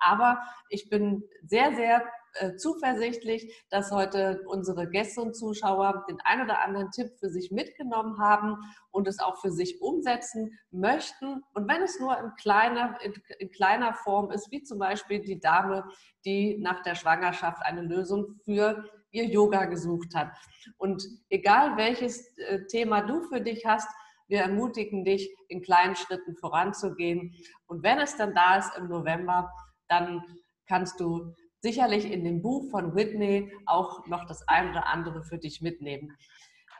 Aber 0.00 0.42
ich 0.68 0.88
bin 0.88 1.24
sehr, 1.42 1.74
sehr 1.74 2.04
äh, 2.34 2.56
zuversichtlich, 2.56 3.52
dass 3.70 3.90
heute 3.90 4.42
unsere 4.46 4.88
Gäste 4.88 5.20
und 5.20 5.34
Zuschauer 5.34 6.04
den 6.08 6.20
ein 6.24 6.42
oder 6.42 6.62
anderen 6.62 6.90
Tipp 6.90 7.10
für 7.18 7.30
sich 7.30 7.50
mitgenommen 7.50 8.18
haben 8.18 8.56
und 8.90 9.08
es 9.08 9.18
auch 9.18 9.40
für 9.40 9.50
sich 9.50 9.80
umsetzen 9.80 10.58
möchten. 10.70 11.42
Und 11.54 11.68
wenn 11.68 11.82
es 11.82 11.98
nur 11.98 12.18
in 12.18 12.32
kleiner, 12.36 12.98
in, 13.02 13.14
in 13.38 13.50
kleiner 13.50 13.94
Form 13.94 14.30
ist, 14.30 14.50
wie 14.50 14.62
zum 14.62 14.78
Beispiel 14.78 15.20
die 15.20 15.40
Dame, 15.40 15.84
die 16.24 16.58
nach 16.58 16.82
der 16.82 16.94
Schwangerschaft 16.94 17.62
eine 17.62 17.82
Lösung 17.82 18.36
für 18.44 18.84
ihr 19.10 19.24
Yoga 19.24 19.64
gesucht 19.64 20.14
hat. 20.14 20.30
Und 20.76 21.02
egal 21.30 21.76
welches 21.76 22.36
äh, 22.38 22.66
Thema 22.66 23.00
du 23.00 23.22
für 23.22 23.40
dich 23.40 23.64
hast, 23.66 23.88
wir 24.28 24.40
ermutigen 24.40 25.04
dich, 25.04 25.34
in 25.48 25.62
kleinen 25.62 25.96
Schritten 25.96 26.36
voranzugehen. 26.36 27.34
Und 27.66 27.82
wenn 27.82 27.98
es 27.98 28.16
dann 28.16 28.34
da 28.34 28.58
ist 28.58 28.76
im 28.76 28.88
November, 28.88 29.50
dann 29.88 30.22
kannst 30.66 31.00
du 31.00 31.34
sicherlich 31.60 32.10
in 32.10 32.24
dem 32.24 32.42
Buch 32.42 32.70
von 32.70 32.94
Whitney 32.94 33.52
auch 33.66 34.06
noch 34.06 34.26
das 34.26 34.46
ein 34.46 34.70
oder 34.70 34.86
andere 34.86 35.24
für 35.24 35.38
dich 35.38 35.60
mitnehmen. 35.60 36.16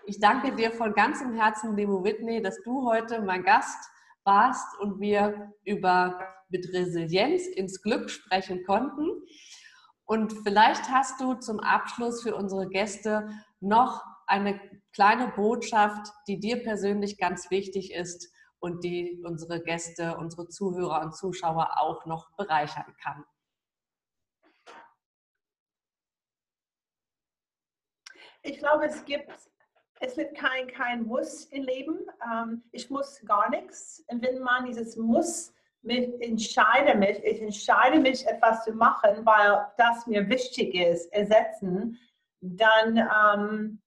Ich 0.07 0.21
danke 0.21 0.55
dir 0.55 0.71
von 0.73 0.95
ganzem 0.95 1.35
Herzen, 1.35 1.77
liebe 1.77 2.03
Whitney, 2.05 2.41
dass 2.41 2.63
du 2.63 2.89
heute 2.89 3.21
mein 3.21 3.43
Gast 3.43 3.91
warst 4.25 4.79
und 4.81 5.01
wir 5.01 5.53
über 5.65 6.19
mit 6.49 6.73
Resilienz 6.73 7.47
ins 7.47 7.83
Glück 7.83 8.09
sprechen 8.09 8.65
konnten. 8.65 9.23
Und 10.05 10.33
vielleicht 10.45 10.89
hast 10.91 11.21
du 11.21 11.35
zum 11.35 11.61
Abschluss 11.61 12.23
für 12.23 12.35
unsere 12.35 12.69
Gäste 12.69 13.29
noch 13.61 14.03
eine 14.27 14.59
kleine 14.93 15.29
Botschaft, 15.29 16.11
die 16.27 16.41
dir 16.41 16.63
persönlich 16.63 17.19
ganz 17.19 17.51
wichtig 17.51 17.93
ist 17.93 18.33
und 18.61 18.83
die 18.85 19.23
unsere 19.25 19.63
Gäste, 19.63 20.17
unsere 20.17 20.49
Zuhörer 20.49 21.03
und 21.03 21.15
Zuschauer 21.15 21.79
auch 21.79 22.07
noch 22.07 22.31
bereichern 22.37 22.95
kann. 23.03 23.25
Ich 28.43 28.59
glaube, 28.59 28.87
es 28.87 29.05
gibt, 29.05 29.31
es 30.01 30.17
wird 30.17 30.37
kein, 30.37 30.69
kein 30.69 31.03
Muss 31.05 31.45
im 31.47 31.65
Leben. 31.65 31.99
Ähm, 32.25 32.63
ich 32.73 32.89
muss 32.89 33.21
gar 33.25 33.51
nichts. 33.51 34.05
Und 34.09 34.23
wenn 34.23 34.41
man 34.41 34.67
dieses 34.67 34.97
Muss 34.97 35.53
mich 35.83 36.09
entscheide 36.21 36.97
mich, 36.97 37.23
ich 37.25 37.41
entscheide 37.41 37.99
mich, 37.99 38.27
etwas 38.27 38.65
zu 38.65 38.73
machen, 38.73 39.25
weil 39.25 39.67
das 39.77 40.07
mir 40.07 40.29
wichtig 40.29 40.75
ist, 40.75 41.13
ersetzen, 41.13 41.99
dann 42.41 42.97
ähm, 42.97 43.83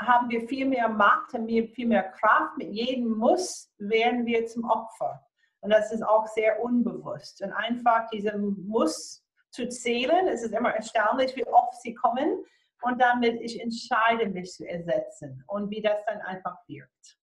haben 0.00 0.28
wir 0.28 0.48
viel 0.48 0.66
mehr 0.66 0.88
Macht, 0.88 1.32
haben 1.32 1.46
wir 1.46 1.68
viel 1.68 1.86
mehr 1.86 2.10
Kraft. 2.10 2.56
Mit 2.56 2.72
jedem 2.72 3.16
Muss 3.16 3.72
werden 3.78 4.26
wir 4.26 4.46
zum 4.46 4.64
Opfer. 4.64 5.24
Und 5.60 5.70
das 5.70 5.92
ist 5.92 6.02
auch 6.02 6.26
sehr 6.26 6.62
unbewusst. 6.62 7.42
Und 7.42 7.52
einfach 7.52 8.08
diesem 8.10 8.66
Muss 8.66 9.24
zu 9.50 9.68
zählen, 9.68 10.26
es 10.28 10.42
ist 10.42 10.52
immer 10.52 10.74
erstaunlich, 10.74 11.34
wie 11.36 11.46
oft 11.46 11.80
sie 11.80 11.94
kommen. 11.94 12.44
Und 12.82 13.00
damit 13.00 13.40
ich 13.40 13.60
entscheide 13.60 14.28
mich 14.28 14.52
zu 14.52 14.68
ersetzen 14.68 15.42
und 15.46 15.70
wie 15.70 15.80
das 15.80 16.04
dann 16.06 16.20
einfach 16.20 16.56
wirkt. 16.66 17.18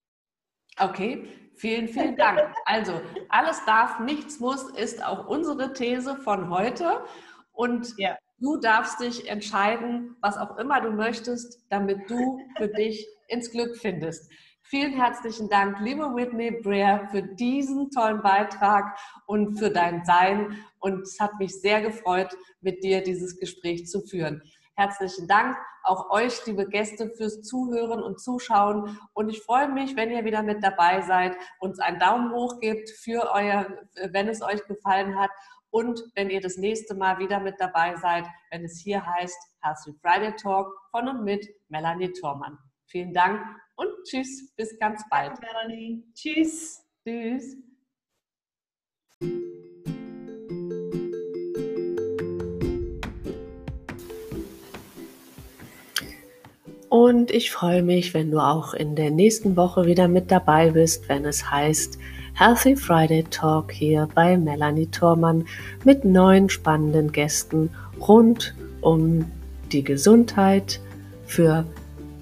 Okay, 0.79 1.27
vielen, 1.55 1.87
vielen 1.87 2.15
Dank. 2.15 2.41
Also, 2.65 2.99
alles 3.29 3.63
darf, 3.65 3.99
nichts 3.99 4.39
muss, 4.39 4.71
ist 4.71 5.05
auch 5.05 5.27
unsere 5.27 5.73
These 5.73 6.15
von 6.15 6.49
heute. 6.49 7.03
Und 7.51 7.93
ja. 7.97 8.17
Du 8.41 8.57
darfst 8.57 8.99
dich 8.99 9.29
entscheiden, 9.29 10.17
was 10.19 10.35
auch 10.35 10.57
immer 10.57 10.81
du 10.81 10.89
möchtest, 10.89 11.63
damit 11.69 12.09
du 12.09 12.39
für 12.57 12.69
dich 12.69 13.07
ins 13.27 13.51
Glück 13.51 13.77
findest. 13.77 14.31
Vielen 14.63 14.93
herzlichen 14.93 15.47
Dank, 15.47 15.79
liebe 15.79 16.15
Whitney 16.15 16.49
Breer, 16.49 17.07
für 17.11 17.21
diesen 17.21 17.91
tollen 17.91 18.23
Beitrag 18.23 18.97
und 19.27 19.59
für 19.59 19.69
dein 19.69 20.03
Sein. 20.05 20.57
Und 20.79 21.03
es 21.03 21.19
hat 21.19 21.37
mich 21.37 21.61
sehr 21.61 21.83
gefreut, 21.83 22.35
mit 22.61 22.83
dir 22.83 23.03
dieses 23.03 23.37
Gespräch 23.37 23.85
zu 23.85 24.01
führen. 24.01 24.41
Herzlichen 24.73 25.27
Dank 25.27 25.55
auch 25.83 26.09
euch, 26.09 26.43
liebe 26.47 26.67
Gäste, 26.67 27.09
fürs 27.09 27.43
Zuhören 27.43 28.01
und 28.01 28.19
Zuschauen. 28.19 28.97
Und 29.13 29.29
ich 29.29 29.41
freue 29.41 29.67
mich, 29.67 29.95
wenn 29.95 30.09
ihr 30.09 30.25
wieder 30.25 30.41
mit 30.41 30.63
dabei 30.63 31.01
seid, 31.01 31.35
uns 31.59 31.79
einen 31.79 31.99
Daumen 31.99 32.31
hoch 32.31 32.59
gebt 32.59 32.89
für 32.89 33.31
euer, 33.33 33.67
wenn 34.11 34.27
es 34.27 34.41
euch 34.41 34.65
gefallen 34.65 35.19
hat. 35.19 35.29
Und 35.71 36.03
wenn 36.15 36.29
ihr 36.29 36.41
das 36.41 36.57
nächste 36.57 36.93
Mal 36.95 37.17
wieder 37.19 37.39
mit 37.39 37.55
dabei 37.57 37.95
seid, 37.95 38.25
wenn 38.51 38.65
es 38.65 38.81
hier 38.83 39.05
heißt 39.05 39.37
Healthy 39.61 39.97
Friday 40.01 40.35
Talk 40.35 40.67
von 40.91 41.07
und 41.07 41.23
mit 41.23 41.47
Melanie 41.69 42.11
Thormann. 42.11 42.57
Vielen 42.87 43.13
Dank 43.13 43.41
und 43.75 43.87
tschüss, 44.03 44.53
bis 44.57 44.77
ganz 44.79 45.01
bald. 45.09 45.29
Danke, 45.29 45.47
Melanie. 45.47 46.03
Tschüss. 46.13 46.83
Tschüss. 47.07 47.55
Und 56.89 57.31
ich 57.31 57.49
freue 57.49 57.81
mich, 57.81 58.13
wenn 58.13 58.29
du 58.29 58.39
auch 58.39 58.73
in 58.73 58.97
der 58.97 59.09
nächsten 59.09 59.55
Woche 59.55 59.85
wieder 59.85 60.09
mit 60.09 60.29
dabei 60.29 60.71
bist, 60.71 61.07
wenn 61.07 61.23
es 61.23 61.49
heißt 61.49 61.97
Healthy 62.41 62.75
Friday 62.75 63.23
Talk 63.29 63.71
hier 63.71 64.07
bei 64.15 64.35
Melanie 64.35 64.87
Thormann 64.87 65.45
mit 65.83 66.05
neun 66.05 66.49
spannenden 66.49 67.11
Gästen 67.11 67.69
rund 67.99 68.55
um 68.81 69.25
die 69.71 69.83
Gesundheit 69.83 70.79
für 71.27 71.65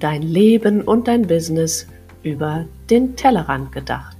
dein 0.01 0.21
Leben 0.21 0.81
und 0.81 1.07
dein 1.07 1.25
Business 1.25 1.87
über 2.21 2.65
den 2.89 3.15
Tellerrand 3.15 3.71
gedacht. 3.71 4.18